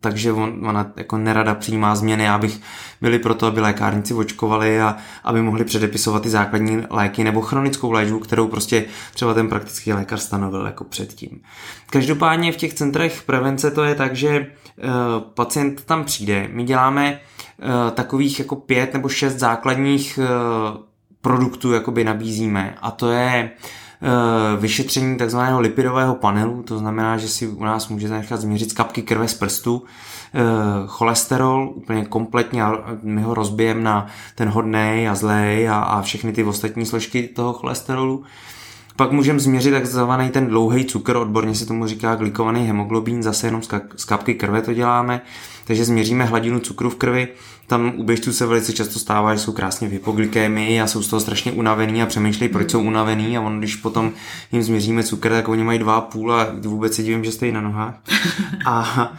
takže 0.00 0.32
on, 0.32 0.66
ona 0.68 0.92
jako 0.96 1.18
nerada 1.18 1.54
přijímá 1.54 1.94
změny, 1.94 2.28
abych 2.28 2.60
byli 3.00 3.18
proto, 3.18 3.46
aby 3.46 3.60
lékárníci 3.60 4.14
očkovali 4.14 4.80
a 4.80 4.96
aby 5.24 5.42
mohli 5.42 5.64
předepisovat 5.64 6.22
ty 6.22 6.30
základní 6.30 6.82
léky 6.90 7.24
nebo 7.24 7.40
chronickou 7.40 7.90
léčbu, 7.90 8.18
kterou 8.18 8.48
prostě 8.48 8.84
třeba 9.14 9.34
ten 9.34 9.48
praktický 9.48 9.92
lékař 9.92 10.20
stanovil 10.20 10.66
jako 10.66 10.84
předtím. 10.84 11.40
Každopádně 11.90 12.52
v 12.52 12.56
těch 12.56 12.74
centrech 12.74 13.22
prevence 13.22 13.70
to 13.70 13.84
je 13.84 13.94
tak, 13.94 14.16
že 14.16 14.28
eh, 14.28 14.46
pacient 15.34 15.84
tam 15.84 16.04
přijde, 16.04 16.48
my 16.52 16.64
děláme 16.64 17.20
eh, 17.58 17.90
takových 17.90 18.38
jako 18.38 18.56
pět 18.56 18.94
nebo 18.94 19.08
šest 19.08 19.38
základních 19.38 20.18
produktů 21.20 21.72
jakoby 21.72 22.04
nabízíme. 22.04 22.74
A 22.82 22.90
to 22.90 23.10
je 23.10 23.50
Eh, 23.50 23.85
vyšetření 24.60 25.16
takzvaného 25.16 25.60
lipidového 25.60 26.14
panelu, 26.14 26.62
to 26.62 26.78
znamená, 26.78 27.16
že 27.16 27.28
si 27.28 27.48
u 27.48 27.64
nás 27.64 27.88
můžete 27.88 28.14
nechat 28.14 28.40
změřit 28.40 28.72
kapky 28.72 29.02
krve 29.02 29.28
z 29.28 29.34
prstu, 29.34 29.82
eh, 30.34 30.40
cholesterol 30.86 31.72
úplně 31.74 32.04
kompletně 32.04 32.62
a 32.62 32.84
my 33.02 33.22
ho 33.22 33.34
rozbijeme 33.34 33.82
na 33.82 34.06
ten 34.34 34.48
hodný 34.48 35.08
a 35.10 35.14
zlej 35.14 35.68
a, 35.68 35.74
a 35.74 36.02
všechny 36.02 36.32
ty 36.32 36.44
ostatní 36.44 36.86
složky 36.86 37.28
toho 37.28 37.52
cholesterolu. 37.52 38.24
Pak 38.96 39.12
můžeme 39.12 39.40
změřit 39.40 39.70
takzvaný 39.70 40.30
ten 40.30 40.46
dlouhý 40.46 40.84
cukr, 40.84 41.16
odborně 41.16 41.54
se 41.54 41.66
tomu 41.66 41.86
říká 41.86 42.14
glikovaný 42.14 42.66
hemoglobín, 42.66 43.22
zase 43.22 43.46
jenom 43.46 43.62
z 43.96 44.04
kapky 44.04 44.34
krve 44.34 44.62
to 44.62 44.74
děláme, 44.74 45.20
takže 45.64 45.84
změříme 45.84 46.24
hladinu 46.24 46.60
cukru 46.60 46.90
v 46.90 46.96
krvi, 46.96 47.28
tam 47.66 47.92
u 47.96 48.02
běžců 48.02 48.32
se 48.32 48.46
velice 48.46 48.72
často 48.72 48.98
stává, 48.98 49.34
že 49.34 49.40
jsou 49.40 49.52
krásně 49.52 49.88
v 49.88 49.92
hypoglykémii 49.92 50.80
a 50.80 50.86
jsou 50.86 51.02
z 51.02 51.08
toho 51.08 51.20
strašně 51.20 51.52
unavený 51.52 52.02
a 52.02 52.06
přemýšlejí, 52.06 52.52
proč 52.52 52.70
jsou 52.70 52.82
unavený 52.82 53.36
a 53.36 53.40
on, 53.40 53.58
když 53.58 53.76
potom 53.76 54.12
jim 54.52 54.62
změříme 54.62 55.02
cukr, 55.02 55.30
tak 55.30 55.48
oni 55.48 55.64
mají 55.64 55.78
dva 55.78 56.00
půl 56.00 56.32
a 56.32 56.46
vůbec 56.60 56.94
se 56.94 57.02
divím, 57.02 57.24
že 57.24 57.32
stojí 57.32 57.52
na 57.52 57.60
nohách. 57.60 57.94
A, 58.66 59.12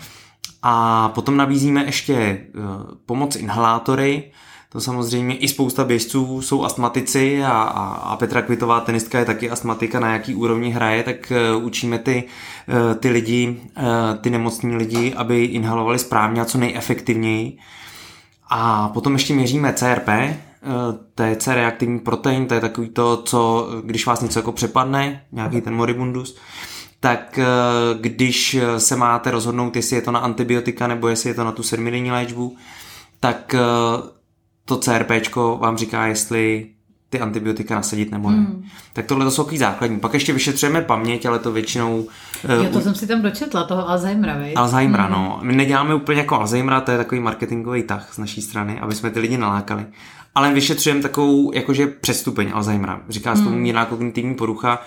a 0.63 1.09
potom 1.09 1.37
nabízíme 1.37 1.85
ještě 1.85 2.41
uh, 2.55 2.63
pomoc 3.05 3.35
inhalátory, 3.35 4.31
to 4.69 4.81
samozřejmě 4.81 5.37
i 5.37 5.47
spousta 5.47 5.83
běžců 5.83 6.41
jsou 6.41 6.63
astmatici 6.63 7.43
a, 7.43 7.51
a, 7.51 7.85
a 7.95 8.15
Petra 8.15 8.41
Kvitová, 8.41 8.79
tenistka, 8.79 9.19
je 9.19 9.25
taky 9.25 9.49
astmatika, 9.49 9.99
na 9.99 10.13
jaký 10.13 10.35
úrovni 10.35 10.69
hraje, 10.69 11.03
tak 11.03 11.33
uh, 11.55 11.65
učíme 11.65 11.99
ty, 11.99 12.23
uh, 12.67 12.99
ty 12.99 13.09
lidi, 13.09 13.61
uh, 13.77 13.83
ty 14.21 14.29
nemocní 14.29 14.75
lidi, 14.75 15.13
aby 15.13 15.43
inhalovali 15.43 15.99
správně 15.99 16.41
a 16.41 16.45
co 16.45 16.57
nejefektivněji. 16.57 17.57
A 18.49 18.89
potom 18.89 19.13
ještě 19.13 19.33
měříme 19.33 19.73
CRP, 19.73 20.07
to 21.15 21.23
je 21.23 21.35
C-reaktivní 21.35 21.99
protein, 21.99 22.45
to 22.47 22.53
je 22.53 22.59
takový 22.61 22.89
to, 22.89 23.17
co, 23.17 23.69
když 23.83 24.05
vás 24.05 24.21
něco 24.21 24.39
jako 24.39 24.51
přepadne, 24.51 25.23
nějaký 25.31 25.61
ten 25.61 25.75
moribundus, 25.75 26.37
tak 26.99 27.39
když 28.01 28.57
se 28.77 28.95
máte 28.95 29.31
rozhodnout, 29.31 29.75
jestli 29.75 29.95
je 29.95 30.01
to 30.01 30.11
na 30.11 30.19
antibiotika 30.19 30.87
nebo 30.87 31.07
jestli 31.07 31.29
je 31.29 31.33
to 31.33 31.43
na 31.43 31.51
tu 31.51 31.63
sedmidenní 31.63 32.11
léčbu, 32.11 32.57
tak 33.19 33.55
to 34.65 34.77
CRP 34.77 35.35
vám 35.35 35.77
říká, 35.77 36.05
jestli 36.05 36.69
ty 37.09 37.19
antibiotika 37.19 37.75
nasadit 37.75 38.11
nebo 38.11 38.31
ne. 38.31 38.37
Hmm. 38.37 38.63
Tak 38.93 39.05
tohle 39.05 39.25
to 39.25 39.31
jsou 39.31 39.43
takový 39.43 39.57
základní. 39.57 39.99
Pak 39.99 40.13
ještě 40.13 40.33
vyšetřujeme 40.33 40.81
paměť, 40.81 41.25
ale 41.25 41.39
to 41.39 41.51
většinou... 41.51 42.07
Jo, 42.49 42.69
to 42.71 42.77
uh, 42.77 42.83
jsem 42.83 42.95
si 42.95 43.07
tam 43.07 43.21
dočetla, 43.21 43.63
toho 43.63 43.89
Alzheimera, 43.89 44.37
vej? 44.37 44.53
Alzheimera, 44.55 45.03
hmm. 45.03 45.13
no. 45.13 45.39
My 45.41 45.55
neděláme 45.55 45.95
úplně 45.95 46.19
jako 46.19 46.35
Alzheimera, 46.39 46.81
to 46.81 46.91
je 46.91 46.97
takový 46.97 47.21
marketingový 47.21 47.83
tah 47.83 48.13
z 48.13 48.17
naší 48.17 48.41
strany, 48.41 48.79
aby 48.79 48.95
jsme 48.95 49.11
ty 49.11 49.19
lidi 49.19 49.37
nalákali. 49.37 49.85
Ale 50.35 50.53
vyšetřujeme 50.53 51.01
takovou 51.01 51.53
jakože 51.53 51.87
přestupeň 51.87 52.51
Alzheimera. 52.53 53.01
Říká 53.09 53.35
se 53.35 53.41
tomu 53.41 53.53
hmm. 53.53 53.63
mírná 53.63 53.85
kognitivní 53.85 54.35
porucha 54.35 54.81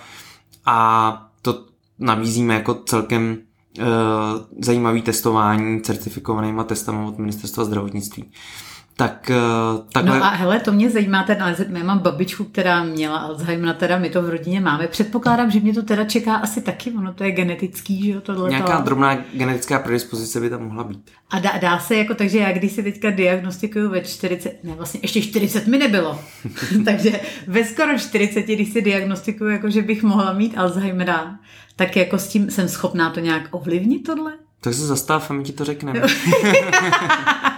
a 0.65 1.27
to 1.41 1.65
nabízíme 1.99 2.53
jako 2.53 2.73
celkem 2.73 3.37
uh, 3.79 3.85
zajímavý 4.61 5.01
testování 5.01 5.81
certifikovanýma 5.81 6.63
testama 6.63 7.05
od 7.05 7.17
ministerstva 7.17 7.65
zdravotnictví. 7.65 8.31
Tak 9.01 9.31
eh, 9.31 9.35
takhle... 9.91 10.19
No 10.19 10.25
a 10.25 10.29
hele, 10.29 10.59
to 10.59 10.71
mě 10.71 10.89
zajímá 10.89 11.23
ten 11.23 11.43
Alzheimer. 11.43 11.77
Já 11.77 11.87
mám 11.87 11.99
babičku, 11.99 12.43
která 12.43 12.83
měla 12.83 13.17
Alzheimer, 13.17 13.75
teda 13.75 13.97
my 13.97 14.09
to 14.09 14.21
v 14.21 14.29
rodině 14.29 14.61
máme. 14.61 14.87
Předpokládám, 14.87 15.51
že 15.51 15.59
mě 15.59 15.73
to 15.73 15.81
teda 15.83 16.03
čeká 16.03 16.35
asi 16.35 16.61
taky, 16.61 16.91
ono 16.91 17.13
to 17.13 17.23
je 17.23 17.31
genetický, 17.31 18.05
že 18.05 18.11
jo, 18.11 18.21
tohle. 18.21 18.49
Nějaká 18.49 18.81
drobná 18.81 19.17
genetická 19.33 19.79
predispozice 19.79 20.39
by 20.39 20.49
tam 20.49 20.63
mohla 20.63 20.83
být. 20.83 21.11
A 21.29 21.39
dá, 21.39 21.51
dá 21.61 21.79
se 21.79 21.95
jako, 21.95 22.13
takže 22.13 22.37
já 22.37 22.51
když 22.51 22.71
si 22.71 22.83
teďka 22.83 23.09
diagnostikuju 23.09 23.89
ve 23.89 24.01
40, 24.01 24.63
ne 24.63 24.73
vlastně 24.75 24.99
ještě 25.03 25.21
40 25.21 25.67
mi 25.67 25.77
nebylo, 25.77 26.19
takže 26.85 27.19
ve 27.47 27.63
skoro 27.65 27.99
40, 27.99 28.41
když 28.41 28.73
si 28.73 28.81
diagnostikuju, 28.81 29.49
jako 29.49 29.69
že 29.69 29.81
bych 29.81 30.03
mohla 30.03 30.33
mít 30.33 30.57
Alzheimera, 30.57 31.35
tak 31.75 31.95
jako 31.95 32.17
s 32.17 32.27
tím 32.27 32.51
jsem 32.51 32.67
schopná 32.69 33.09
to 33.09 33.19
nějak 33.19 33.47
ovlivnit 33.51 34.03
tohle? 34.03 34.33
Tak 34.63 34.73
se 34.73 34.87
zastav 34.87 35.31
a 35.31 35.33
my 35.33 35.43
ti 35.43 35.53
to 35.53 35.65
řekneme. 35.65 36.01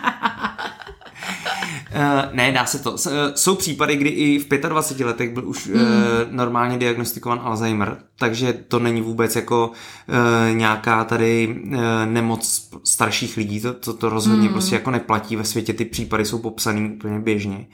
ne, 2.32 2.51
dá 2.51 2.65
se 2.65 2.79
to. 2.79 2.95
Jsou 3.36 3.56
případy, 3.56 3.95
kdy 3.95 4.10
i 4.10 4.39
v 4.39 4.47
25 4.47 5.06
letech 5.06 5.34
byl 5.34 5.47
už 5.49 5.67
mm. 5.67 5.73
uh, 5.73 5.82
normálně 6.32 6.77
diagnostikovan 6.77 7.39
Alzheimer, 7.43 7.97
takže 8.19 8.53
to 8.53 8.79
není 8.79 9.01
vůbec 9.01 9.36
jako 9.36 9.67
uh, 9.67 10.56
nějaká 10.56 11.03
tady 11.03 11.62
uh, 11.65 11.79
nemoc 12.06 12.69
starších 12.84 13.38
lidí, 13.38 13.62
to, 13.62 13.73
to, 13.73 13.93
to 13.93 14.10
rozhodně 14.10 14.47
mm. 14.47 14.53
prostě 14.53 14.75
jako 14.75 14.91
neplatí 14.91 15.36
ve 15.36 15.43
světě, 15.43 15.73
ty 15.73 15.86
případy 15.86 16.25
jsou 16.25 16.38
popsaný 16.38 16.91
úplně 16.95 17.19
běžně. 17.19 17.67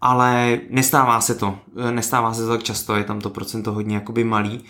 Ale 0.00 0.60
nestává 0.70 1.20
se 1.20 1.34
to, 1.34 1.58
nestává 1.90 2.34
se 2.34 2.42
to 2.42 2.48
tak 2.48 2.62
často, 2.62 2.96
je 2.96 3.04
tam 3.04 3.20
to 3.20 3.30
procento 3.30 3.72
hodně 3.72 3.94
jakoby 3.94 4.24
malý 4.24 4.64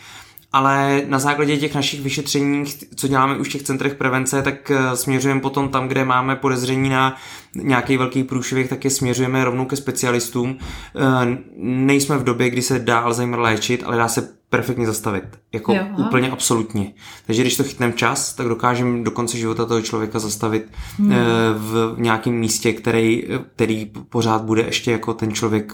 ale 0.52 1.02
na 1.06 1.18
základě 1.18 1.56
těch 1.56 1.74
našich 1.74 2.00
vyšetření, 2.00 2.64
co 2.96 3.08
děláme 3.08 3.36
už 3.38 3.48
v 3.48 3.52
těch 3.52 3.62
centrech 3.62 3.94
prevence, 3.94 4.42
tak 4.42 4.70
eh, 4.70 4.96
směřujeme 4.96 5.40
potom 5.40 5.68
tam, 5.68 5.88
kde 5.88 6.04
máme 6.04 6.36
podezření 6.36 6.88
na 6.88 7.16
nějaký 7.54 7.96
velký 7.96 8.24
průšvih, 8.24 8.68
tak 8.68 8.84
je 8.84 8.90
směřujeme 8.90 9.44
rovnou 9.44 9.64
ke 9.64 9.76
specialistům. 9.76 10.58
Eh, 10.58 11.38
nejsme 11.56 12.18
v 12.18 12.24
době, 12.24 12.50
kdy 12.50 12.62
se 12.62 12.78
dá 12.78 12.98
Alzheimer 12.98 13.40
léčit, 13.40 13.82
ale 13.86 13.96
dá 13.96 14.08
se 14.08 14.40
perfektně 14.48 14.86
zastavit. 14.86 15.24
Jako 15.52 15.74
jo, 15.74 15.82
úplně 15.98 16.30
absolutně. 16.30 16.92
Takže 17.26 17.42
když 17.42 17.56
to 17.56 17.64
chytneme 17.64 17.92
čas, 17.92 18.34
tak 18.34 18.48
dokážeme 18.48 19.04
do 19.04 19.10
konce 19.10 19.38
života 19.38 19.66
toho 19.66 19.82
člověka 19.82 20.18
zastavit 20.18 20.72
hmm. 20.98 21.12
Eh, 21.12 21.16
v 21.54 21.94
nějakém 21.98 22.34
místě, 22.34 22.72
který, 22.72 23.24
který 23.54 23.90
pořád 24.08 24.42
bude 24.42 24.62
ještě 24.62 24.92
jako 24.92 25.14
ten 25.14 25.32
člověk 25.32 25.72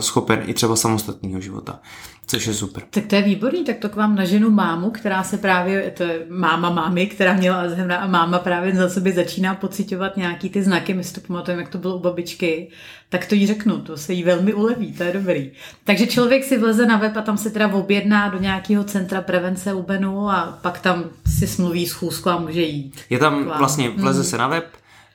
schopen 0.00 0.42
i 0.46 0.54
třeba 0.54 0.76
samostatného 0.76 1.40
života. 1.40 1.80
Což 2.28 2.46
je 2.46 2.54
super. 2.54 2.82
Tak 2.90 3.06
to 3.06 3.14
je 3.14 3.22
výborný, 3.22 3.64
tak 3.64 3.78
to 3.78 3.88
k 3.88 3.96
vám 3.96 4.16
naženu 4.16 4.50
mámu, 4.50 4.90
která 4.90 5.24
se 5.24 5.38
právě, 5.38 5.90
to 5.90 6.02
je 6.02 6.26
máma 6.28 6.70
mámy, 6.70 7.06
která 7.06 7.32
měla 7.32 7.60
Alzheimera 7.60 7.96
a 7.96 8.06
máma 8.06 8.38
právě 8.38 8.74
za 8.74 8.88
sobě 8.88 9.12
začíná 9.12 9.54
pocitovat 9.54 10.16
nějaký 10.16 10.50
ty 10.50 10.62
znaky, 10.62 10.94
my 10.94 11.04
si 11.04 11.14
to 11.14 11.20
pamatujeme, 11.20 11.62
jak 11.62 11.70
to 11.70 11.78
bylo 11.78 11.96
u 11.96 11.98
babičky, 11.98 12.68
tak 13.08 13.26
to 13.26 13.34
jí 13.34 13.46
řeknu, 13.46 13.78
to 13.78 13.96
se 13.96 14.12
jí 14.12 14.22
velmi 14.22 14.54
uleví, 14.54 14.92
to 14.92 15.02
je 15.02 15.12
dobrý. 15.12 15.50
Takže 15.84 16.06
člověk 16.06 16.44
si 16.44 16.58
vleze 16.58 16.86
na 16.86 16.96
web 16.96 17.16
a 17.16 17.22
tam 17.22 17.38
se 17.38 17.50
teda 17.50 17.68
objedná 17.68 18.28
do 18.28 18.38
nějakého 18.38 18.84
centra 18.84 19.20
prevence 19.20 19.74
Ubenu 19.74 20.30
a 20.30 20.58
pak 20.62 20.80
tam 20.80 21.04
si 21.38 21.46
smluví 21.46 21.86
schůzku 21.86 22.30
a 22.30 22.38
může 22.38 22.62
jít. 22.62 23.00
Je 23.10 23.18
tam 23.18 23.44
vlastně, 23.44 23.90
vleze 23.90 24.20
hmm. 24.20 24.30
se 24.30 24.38
na 24.38 24.48
web, 24.48 24.66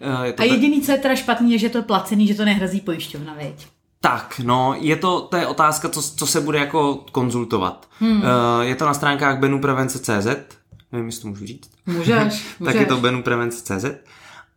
eh, 0.01 0.27
je 0.27 0.33
to 0.33 0.43
a 0.43 0.45
jediný, 0.45 0.81
co 0.81 0.91
je 0.91 0.97
teda 0.97 1.15
špatný, 1.15 1.51
je, 1.51 1.57
že 1.57 1.69
to 1.69 1.77
je 1.77 1.81
placený, 1.81 2.27
že 2.27 2.35
to 2.35 2.45
nehrazí 2.45 2.81
pojišťovna, 2.81 3.33
veď? 3.33 3.67
Tak, 4.03 4.41
no, 4.43 4.75
je 4.79 4.95
to, 4.95 5.21
to 5.21 5.37
je 5.37 5.47
otázka, 5.47 5.89
co, 5.89 6.01
co 6.01 6.27
se 6.27 6.41
bude 6.41 6.59
jako 6.59 7.05
konzultovat. 7.11 7.87
Hmm. 7.99 8.17
Uh, 8.21 8.61
je 8.61 8.75
to 8.75 8.85
na 8.85 8.93
stránkách 8.93 9.39
benuprevence.cz, 9.39 10.27
nevím, 10.91 11.05
jestli 11.05 11.21
to 11.21 11.27
můžu 11.27 11.45
říct. 11.45 11.71
Můžeš, 11.85 12.23
můžeš. 12.23 12.55
tak 12.65 12.75
je 12.75 12.85
to 12.85 12.97
benuprevence.cz 12.97 13.85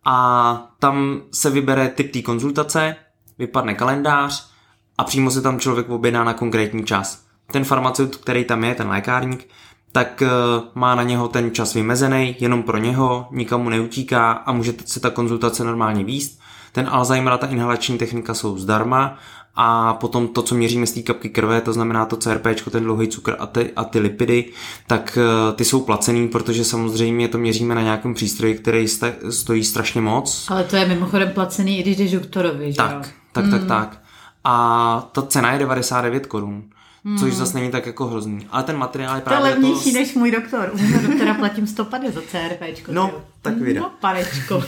a 0.05 0.69
tam 0.79 1.23
se 1.33 1.51
vybere 1.51 1.89
typ 1.89 2.13
té 2.13 2.23
konzultace, 2.23 2.97
vypadne 3.39 3.75
kalendář 3.75 4.51
a 4.99 5.05
přímo 5.05 5.31
se 5.31 5.43
tam 5.43 5.61
člověk 5.61 5.91
objedná 5.91 6.25
na 6.25 6.35
konkrétní 6.35 6.85
čas. 6.85 7.25
Ten 7.53 7.65
farmaceut, 7.65 8.17
který 8.17 8.45
tam 8.45 8.65
je, 8.65 8.75
ten 8.75 8.89
lékárník, 8.89 9.49
tak 9.93 10.23
uh, 10.23 10.65
má 10.75 10.95
na 10.95 11.03
něho 11.03 11.29
ten 11.29 11.55
čas 11.55 11.75
vymezený, 11.75 12.37
jenom 12.39 12.63
pro 12.63 12.79
něho, 12.79 13.29
nikomu 13.31 13.69
neutíká 13.69 14.33
a 14.33 14.53
může 14.53 14.75
se 14.85 15.01
ta 15.01 15.11
konzultace 15.11 15.65
normálně 15.65 16.05
výst 16.05 16.41
ten 16.75 16.89
Alzheimer 16.91 17.33
a 17.33 17.39
ta 17.39 17.47
inhalační 17.47 17.99
technika 17.99 18.35
jsou 18.35 18.59
zdarma 18.59 19.19
a 19.57 19.95
potom 19.95 20.29
to, 20.29 20.43
co 20.43 20.55
měříme 20.55 20.87
z 20.87 20.93
té 20.93 21.03
kapky 21.03 21.29
krve, 21.29 21.61
to 21.61 21.73
znamená 21.73 22.07
to 22.07 22.17
CRP, 22.17 22.47
ten 22.71 22.85
dlouhý 22.85 23.09
cukr 23.09 23.37
a 23.39 23.47
ty, 23.47 23.71
a 23.77 23.85
ty 23.85 23.99
lipidy, 23.99 24.45
tak 24.87 25.19
eh, 25.21 25.53
ty 25.53 25.65
jsou 25.65 25.81
placený, 25.81 26.29
protože 26.29 26.65
samozřejmě 26.65 27.29
to 27.29 27.39
měříme 27.39 27.75
na 27.75 27.83
nějakém 27.83 28.15
přístroji, 28.15 28.55
který 28.55 28.87
stojí 29.31 29.65
strašně 29.65 30.01
moc. 30.01 30.47
Ale 30.51 30.65
to 30.65 30.77
je 30.77 30.87
mimochodem 30.87 31.31
placený, 31.31 31.79
i 31.79 31.83
když 31.83 31.97
jdeš 31.97 32.13
doktorovi, 32.13 32.73
že 32.73 32.77
Tak, 32.77 32.93
jo? 32.93 33.11
tak, 33.33 33.45
tak, 33.51 33.63
mm. 33.63 33.69
tak. 33.69 34.01
A 34.45 35.09
ta 35.13 35.23
cena 35.23 35.53
je 35.53 35.59
99 35.59 36.27
korun. 36.27 36.63
Hmm. 37.05 37.19
Což 37.19 37.35
zase 37.35 37.59
není 37.59 37.71
tak 37.71 37.87
jako 37.87 38.07
hrozný. 38.07 38.47
Ale 38.51 38.63
ten 38.63 38.77
materiál 38.77 39.17
je 39.17 39.23
právě 39.23 39.41
to 39.41 39.47
je 39.47 39.55
levnější 39.55 39.93
to... 39.93 39.99
než 39.99 40.15
můj 40.15 40.31
doktor. 40.31 40.71
U 40.75 40.79
mého 40.79 41.09
doktora 41.09 41.35
platím 41.35 41.67
150 41.67 42.15
za 42.15 42.21
CRP. 42.21 42.89
No, 42.89 43.13
tak 43.43 43.57
vyjde. 43.57 43.81
No, 43.81 43.91
panečko. 44.01 44.65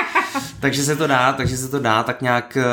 takže 0.60 0.84
se 0.84 0.96
to 0.96 1.06
dá, 1.06 1.32
takže 1.32 1.56
se 1.56 1.68
to 1.68 1.78
dá 1.78 2.02
tak 2.02 2.22
nějak 2.22 2.56
eh, 2.56 2.64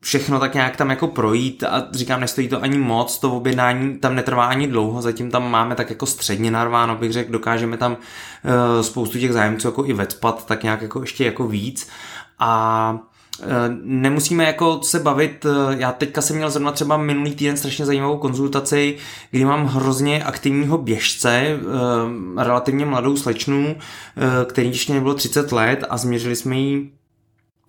všechno 0.00 0.40
tak 0.40 0.54
nějak 0.54 0.76
tam 0.76 0.90
jako 0.90 1.06
projít 1.06 1.62
a 1.62 1.88
říkám, 1.92 2.20
nestojí 2.20 2.48
to 2.48 2.62
ani 2.62 2.78
moc, 2.78 3.18
to 3.18 3.32
objednání 3.32 3.98
tam 3.98 4.14
netrvá 4.14 4.44
ani 4.44 4.66
dlouho, 4.66 5.02
zatím 5.02 5.30
tam 5.30 5.50
máme 5.50 5.74
tak 5.74 5.90
jako 5.90 6.06
středně 6.06 6.50
narváno, 6.50 6.96
bych 6.96 7.12
řekl, 7.12 7.32
dokážeme 7.32 7.76
tam 7.76 7.92
uh, 7.92 8.82
spoustu 8.82 9.18
těch 9.18 9.32
zájemců 9.32 9.68
jako 9.68 9.86
i 9.86 9.92
vecpat, 9.92 10.46
tak 10.46 10.62
nějak 10.62 10.82
jako 10.82 11.00
ještě 11.00 11.24
jako 11.24 11.48
víc 11.48 11.88
a 12.38 12.98
nemusíme 13.82 14.44
jako 14.44 14.80
se 14.82 14.98
bavit, 14.98 15.46
eh, 15.46 15.76
já 15.78 15.92
teďka 15.92 16.22
jsem 16.22 16.36
měl 16.36 16.50
zrovna 16.50 16.72
třeba 16.72 16.96
minulý 16.96 17.34
týden 17.34 17.56
strašně 17.56 17.86
zajímavou 17.86 18.18
konzultaci, 18.18 18.96
kdy 19.30 19.44
mám 19.44 19.66
hrozně 19.66 20.24
aktivního 20.24 20.78
běžce, 20.78 21.30
eh, 21.30 21.56
relativně 22.44 22.86
mladou 22.86 23.16
slečnu, 23.16 23.76
který 24.46 24.68
ještě 24.68 24.94
nebylo 24.94 25.14
30 25.14 25.52
let 25.52 25.84
a 25.90 25.96
změřili 25.96 26.36
jsme 26.36 26.56
jí 26.56 26.90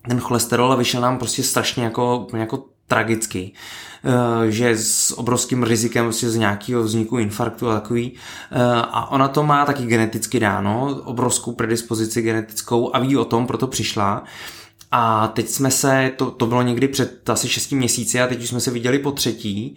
ten 0.07 0.19
cholesterol 0.19 0.71
a 0.71 0.75
vyšel 0.75 1.01
nám 1.01 1.17
prostě 1.17 1.43
strašně 1.43 1.83
jako, 1.83 2.27
jako 2.37 2.65
tragický, 2.87 3.53
že 4.49 4.69
s 4.69 5.17
obrovským 5.17 5.63
rizikem 5.63 6.05
prostě 6.05 6.29
z 6.29 6.35
nějakého 6.35 6.83
vzniku 6.83 7.17
infarktu 7.17 7.69
a 7.69 7.73
takový. 7.73 8.13
A 8.91 9.11
ona 9.11 9.27
to 9.27 9.43
má 9.43 9.65
taky 9.65 9.85
geneticky 9.85 10.39
dáno, 10.39 11.01
obrovskou 11.03 11.51
predispozici 11.51 12.21
genetickou 12.21 12.95
a 12.95 12.99
ví 12.99 13.17
o 13.17 13.25
tom, 13.25 13.47
proto 13.47 13.67
přišla. 13.67 14.23
A 14.91 15.27
teď 15.27 15.47
jsme 15.47 15.71
se, 15.71 16.11
to, 16.15 16.31
to 16.31 16.45
bylo 16.45 16.61
někdy 16.61 16.87
před 16.87 17.29
asi 17.29 17.49
6 17.49 17.71
měsíci 17.71 18.21
a 18.21 18.27
teď 18.27 18.41
už 18.41 18.49
jsme 18.49 18.59
se 18.59 18.71
viděli 18.71 18.99
po 18.99 19.11
třetí 19.11 19.75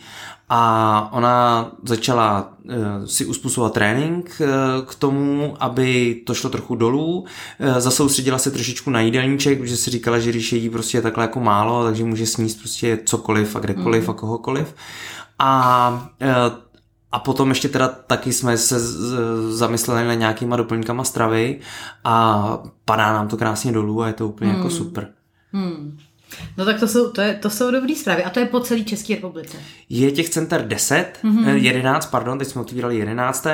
a 0.49 1.09
ona 1.13 1.71
začala 1.83 2.53
uh, 2.65 2.75
si 3.05 3.27
uspůsobovat 3.27 3.73
trénink 3.73 4.41
uh, 4.41 4.47
k 4.87 4.95
tomu, 4.95 5.57
aby 5.61 6.21
to 6.27 6.35
šlo 6.35 6.51
trochu 6.51 6.75
dolů. 6.75 7.21
Uh, 7.21 7.79
zasoustředila 7.79 8.39
se 8.39 8.51
trošičku 8.51 8.91
na 8.91 9.01
jídelníček, 9.01 9.59
protože 9.59 9.77
si 9.77 9.91
říkala, 9.91 10.19
že 10.19 10.31
když 10.31 10.53
jedí 10.53 10.71
prostě 10.71 11.03
takhle 11.03 11.25
jako 11.25 11.41
málo, 11.41 11.85
takže 11.85 12.05
může 12.05 12.27
sníst 12.27 12.59
prostě 12.59 12.99
cokoliv 13.05 13.57
a 13.57 13.61
kdekoliv 13.61 14.05
mm. 14.05 14.11
a 14.11 14.13
kohokoliv. 14.13 14.75
A 15.39 16.11
uh, 16.23 16.64
a 17.15 17.19
potom 17.19 17.49
ještě 17.49 17.69
teda 17.69 17.89
taky 17.89 18.33
jsme 18.33 18.59
se 18.59 18.77
zamysleli 19.51 20.07
na 20.07 20.15
nějakýma 20.15 20.57
doplňkama 20.57 21.05
stravy 21.05 21.61
a 22.05 22.59
padá 22.85 23.13
nám 23.13 23.29
to 23.29 23.37
krásně 23.37 23.73
dolů 23.73 24.03
a 24.03 24.07
je 24.07 24.13
to 24.13 24.29
úplně 24.29 24.51
jako 24.51 24.61
hmm. 24.61 24.71
jako 24.71 24.85
super. 24.85 25.09
Hmm. 25.53 25.99
No 26.57 26.65
tak 26.65 26.81
to 26.81 26.89
jsou, 26.89 27.11
to, 27.11 27.21
je, 27.21 27.35
to 27.35 27.51
jsou 27.51 27.71
dobrý 27.71 27.95
zprávy. 27.95 28.25
A 28.25 28.31
to 28.31 28.41
je 28.41 28.47
po 28.47 28.61
celé 28.61 28.81
České 28.81 29.15
republice. 29.15 29.57
Je 29.89 30.13
těch 30.13 30.29
center 30.29 30.69
10, 30.69 31.13
mm-hmm. 31.25 31.55
11, 31.55 32.07
pardon, 32.07 32.39
teď 32.39 32.49
jsme 32.49 32.61
otvírali 32.61 32.99
11. 32.99 33.47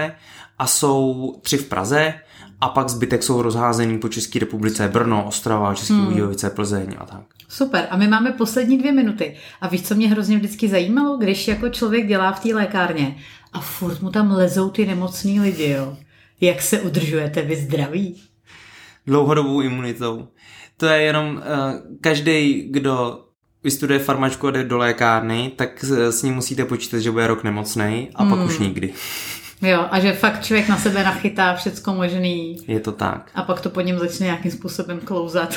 A 0.58 0.66
jsou 0.66 1.34
tři 1.42 1.56
v 1.56 1.68
Praze 1.68 2.14
a 2.60 2.68
pak 2.68 2.88
zbytek 2.88 3.22
jsou 3.22 3.42
rozházený 3.42 3.98
po 3.98 4.08
České 4.08 4.38
republice. 4.38 4.88
Brno, 4.88 5.24
Ostrava, 5.24 5.74
České 5.74 5.94
hmm. 5.94 6.06
Budějovice, 6.06 6.50
Plzeň 6.50 6.96
a 6.98 7.06
tak. 7.06 7.22
Super. 7.48 7.86
A 7.90 7.96
my 7.96 8.08
máme 8.08 8.32
poslední 8.32 8.78
dvě 8.78 8.92
minuty. 8.92 9.36
A 9.60 9.68
víš, 9.68 9.82
co 9.82 9.94
mě 9.94 10.08
hrozně 10.08 10.36
vždycky 10.36 10.68
zajímalo, 10.68 11.16
když 11.16 11.48
jako 11.48 11.68
člověk 11.68 12.06
dělá 12.06 12.32
v 12.32 12.40
té 12.40 12.54
lékárně 12.54 13.16
a 13.52 13.60
furt 13.60 14.00
mu 14.00 14.10
tam 14.10 14.32
lezou 14.32 14.70
ty 14.70 14.86
nemocní 14.86 15.40
lidi, 15.40 15.70
jo. 15.70 15.96
Jak 16.40 16.62
se 16.62 16.80
udržujete 16.80 17.42
vy 17.42 17.56
zdraví? 17.56 18.22
Dlouhodobou 19.06 19.60
imunitou. 19.60 20.28
To 20.76 20.86
je 20.86 21.02
jenom 21.02 21.36
uh, 21.36 21.42
každý, 22.00 22.68
kdo 22.70 23.24
vystuduje 23.64 23.98
farmačku 23.98 24.46
a 24.46 24.50
jde 24.50 24.64
do 24.64 24.78
lékárny, 24.78 25.52
tak 25.56 25.84
s 26.10 26.22
ním 26.22 26.34
musíte 26.34 26.64
počítat, 26.64 26.98
že 26.98 27.10
bude 27.10 27.26
rok 27.26 27.44
nemocný 27.44 28.10
a 28.14 28.22
hmm. 28.22 28.30
pak 28.30 28.46
už 28.46 28.58
nikdy. 28.58 28.92
Jo, 29.62 29.86
a 29.90 30.00
že 30.00 30.12
fakt 30.12 30.44
člověk 30.44 30.68
na 30.68 30.76
sebe 30.76 31.04
nachytá 31.04 31.54
všecko 31.54 31.94
možný. 31.94 32.56
Je 32.68 32.80
to 32.80 32.92
tak. 32.92 33.30
A 33.34 33.42
pak 33.42 33.60
to 33.60 33.70
po 33.70 33.80
něm 33.80 33.98
začne 33.98 34.24
nějakým 34.24 34.50
způsobem 34.50 35.00
klouzat. 35.00 35.54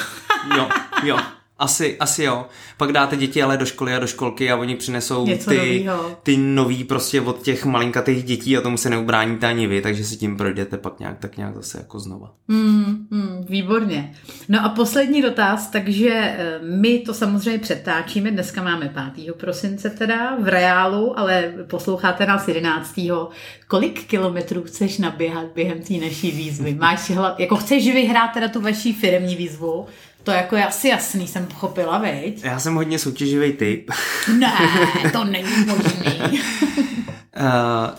jo, 0.57 0.69
jo. 1.03 1.17
Asi, 1.63 1.97
asi 1.99 2.23
jo. 2.23 2.45
Pak 2.77 2.91
dáte 2.91 3.15
děti 3.17 3.43
ale 3.43 3.57
do 3.57 3.65
školy 3.65 3.93
a 3.93 3.99
do 3.99 4.07
školky 4.07 4.51
a 4.51 4.55
oni 4.55 4.75
přinesou 4.75 5.25
Něco 5.25 5.49
ty, 5.49 5.57
novýho. 5.57 6.17
ty 6.23 6.37
nový 6.37 6.83
prostě 6.83 7.21
od 7.21 7.41
těch 7.41 7.65
malinkatých 7.65 8.23
dětí 8.23 8.57
a 8.57 8.61
tomu 8.61 8.77
se 8.77 8.89
neubráníte 8.89 9.47
ani 9.47 9.67
vy, 9.67 9.81
takže 9.81 10.03
si 10.03 10.17
tím 10.17 10.37
projdete 10.37 10.77
pak 10.77 10.99
nějak 10.99 11.19
tak 11.19 11.37
nějak 11.37 11.55
zase 11.55 11.77
jako 11.77 11.99
znova. 11.99 12.31
Mm, 12.47 13.07
mm, 13.11 13.45
výborně. 13.49 14.13
No 14.49 14.65
a 14.65 14.69
poslední 14.69 15.21
dotaz, 15.21 15.67
takže 15.67 16.09
eh, 16.13 16.59
my 16.63 16.99
to 16.99 17.13
samozřejmě 17.13 17.59
přetáčíme, 17.59 18.31
dneska 18.31 18.63
máme 18.63 18.93
5. 19.15 19.33
prosince 19.33 19.89
teda 19.89 20.37
v 20.39 20.47
reálu, 20.47 21.19
ale 21.19 21.53
posloucháte 21.67 22.25
nás 22.25 22.47
11. 22.47 22.99
Kolik 23.67 24.07
kilometrů 24.07 24.63
chceš 24.63 24.97
naběhat 24.97 25.45
během 25.55 25.81
té 25.81 25.93
naší 25.93 26.31
výzvy? 26.31 26.73
Máš 26.73 27.09
hlav, 27.09 27.39
jako 27.39 27.55
chceš 27.55 27.93
vyhrát 27.93 28.31
teda 28.33 28.47
tu 28.47 28.61
vaší 28.61 28.93
firmní 28.93 29.35
výzvu? 29.35 29.85
To 30.23 30.31
jako 30.31 30.55
je 30.55 30.65
asi 30.65 30.87
jasný, 30.87 31.27
jsem 31.27 31.45
pochopila, 31.45 31.97
veď? 31.97 32.43
Já 32.43 32.59
jsem 32.59 32.75
hodně 32.75 32.99
soutěživý 32.99 33.53
typ. 33.53 33.91
Ne, 34.37 34.53
to 35.11 35.23
není 35.23 35.65
možný. 35.65 36.39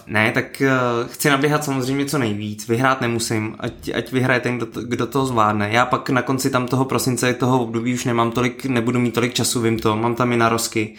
ne, 0.07 0.33
tak 0.33 0.63
uh, 0.63 1.09
chci 1.09 1.31
naběhat 1.31 1.65
samozřejmě 1.65 2.07
co 2.07 2.19
nejvíc, 2.19 2.69
vyhrát 2.69 3.01
nemusím, 3.01 3.57
ať, 3.59 3.91
ať 3.95 4.13
vyhraje 4.13 4.41
ten, 4.41 4.57
kdo, 4.57 4.67
to, 4.67 4.83
kdo 4.83 5.07
to 5.07 5.27
zvládne. 5.27 5.69
Já 5.73 5.87
pak 5.87 6.11
na 6.11 6.23
konci 6.23 6.51
tam 6.51 6.67
toho 6.67 6.85
prosince, 6.85 7.35
toho 7.35 7.63
období 7.63 7.95
už 7.95 8.05
nemám 8.05 8.31
tolik, 8.31 8.65
nebudu 8.65 9.01
mít 9.01 9.15
tolik 9.15 9.35
času, 9.35 9.61
vím 9.61 9.79
to, 9.79 9.97
mám 9.97 10.15
tam 10.15 10.33
i 10.33 10.37
narozky, 10.37 10.95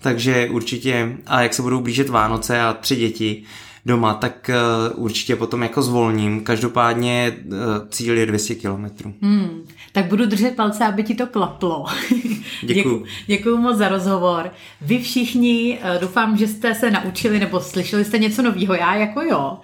takže 0.00 0.48
určitě, 0.50 1.16
a 1.26 1.42
jak 1.42 1.54
se 1.54 1.62
budou 1.62 1.80
blížit 1.80 2.08
Vánoce 2.08 2.60
a 2.60 2.72
tři 2.72 2.96
děti, 2.96 3.44
doma, 3.86 4.14
tak 4.14 4.50
uh, 4.94 5.04
určitě 5.04 5.36
potom 5.36 5.62
jako 5.62 5.82
zvolním. 5.82 6.40
Každopádně 6.44 7.36
uh, 7.46 7.54
cíl 7.88 8.18
je 8.18 8.26
200 8.26 8.54
kilometrů. 8.54 9.14
Hmm, 9.22 9.64
tak 9.92 10.06
budu 10.06 10.26
držet 10.26 10.56
palce, 10.56 10.84
aby 10.84 11.02
ti 11.02 11.14
to 11.14 11.26
klaplo. 11.26 11.84
Děkuju. 12.62 13.04
Děkuju 13.26 13.56
moc 13.56 13.76
za 13.76 13.88
rozhovor. 13.88 14.50
Vy 14.80 14.98
všichni, 14.98 15.78
uh, 15.94 16.00
doufám, 16.00 16.36
že 16.36 16.48
jste 16.48 16.74
se 16.74 16.90
naučili 16.90 17.40
nebo 17.40 17.60
slyšeli 17.60 18.04
jste 18.04 18.18
něco 18.18 18.42
nového, 18.42 18.74
já 18.74 18.94
jako 18.94 19.22
jo. 19.22 19.58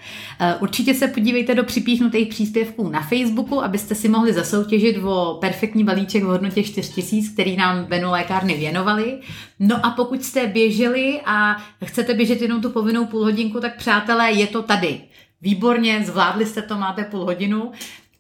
Určitě 0.61 0.95
se 0.95 1.09
podívejte 1.09 1.55
do 1.55 1.65
připíchnutých 1.65 2.29
příspěvků 2.29 2.89
na 2.89 3.01
Facebooku, 3.01 3.65
abyste 3.65 3.95
si 3.95 4.09
mohli 4.09 4.33
zasoutěžit 4.33 4.97
o 5.05 5.39
perfektní 5.41 5.85
balíček 5.85 6.25
v 6.25 6.27
hodnotě 6.27 6.63
4000, 6.63 7.33
který 7.33 7.57
nám 7.57 7.85
Venu 7.85 8.11
lékárny 8.11 8.55
věnovali. 8.55 9.19
No 9.59 9.87
a 9.87 9.91
pokud 9.91 10.25
jste 10.25 10.47
běželi 10.47 11.21
a 11.25 11.57
chcete 11.85 12.15
běžet 12.15 12.43
jenom 12.43 12.63
tu 12.63 12.71
povinnou 12.71 13.07
půl 13.07 13.25
hodinku, 13.25 13.61
tak 13.61 13.77
přátelé, 14.11 14.33
je 14.33 14.47
to 14.47 14.63
tady. 14.63 15.01
Výborně, 15.41 16.03
zvládli 16.05 16.47
jste 16.47 16.63
to, 16.63 16.79
máte 16.79 17.05
půl 17.05 17.25
hodinu. 17.25 17.73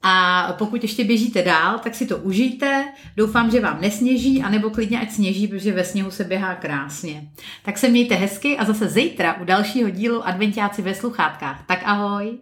A 0.03 0.47
pokud 0.59 0.83
ještě 0.83 1.05
běžíte 1.05 1.43
dál, 1.43 1.79
tak 1.79 1.95
si 1.95 2.07
to 2.07 2.17
užijte. 2.17 2.85
Doufám, 3.17 3.51
že 3.51 3.61
vám 3.61 3.81
nesněží, 3.81 4.43
anebo 4.43 4.71
klidně 4.71 5.01
ať 5.01 5.11
sněží, 5.11 5.49
protože 5.49 5.73
ve 5.73 5.85
sněhu 5.85 6.11
se 6.11 6.25
běhá 6.25 6.55
krásně. 6.55 7.29
Tak 7.63 7.79
se 7.79 7.89
mějte 7.89 8.15
hezky 8.15 8.59
a 8.59 8.65
zase 8.65 8.89
zítra 8.89 9.41
u 9.41 9.45
dalšího 9.45 9.91
dílu 9.91 10.27
Adventiáci 10.27 10.83
ve 10.83 10.95
sluchátkách. 10.95 11.67
Tak 11.67 11.81
ahoj! 11.85 12.39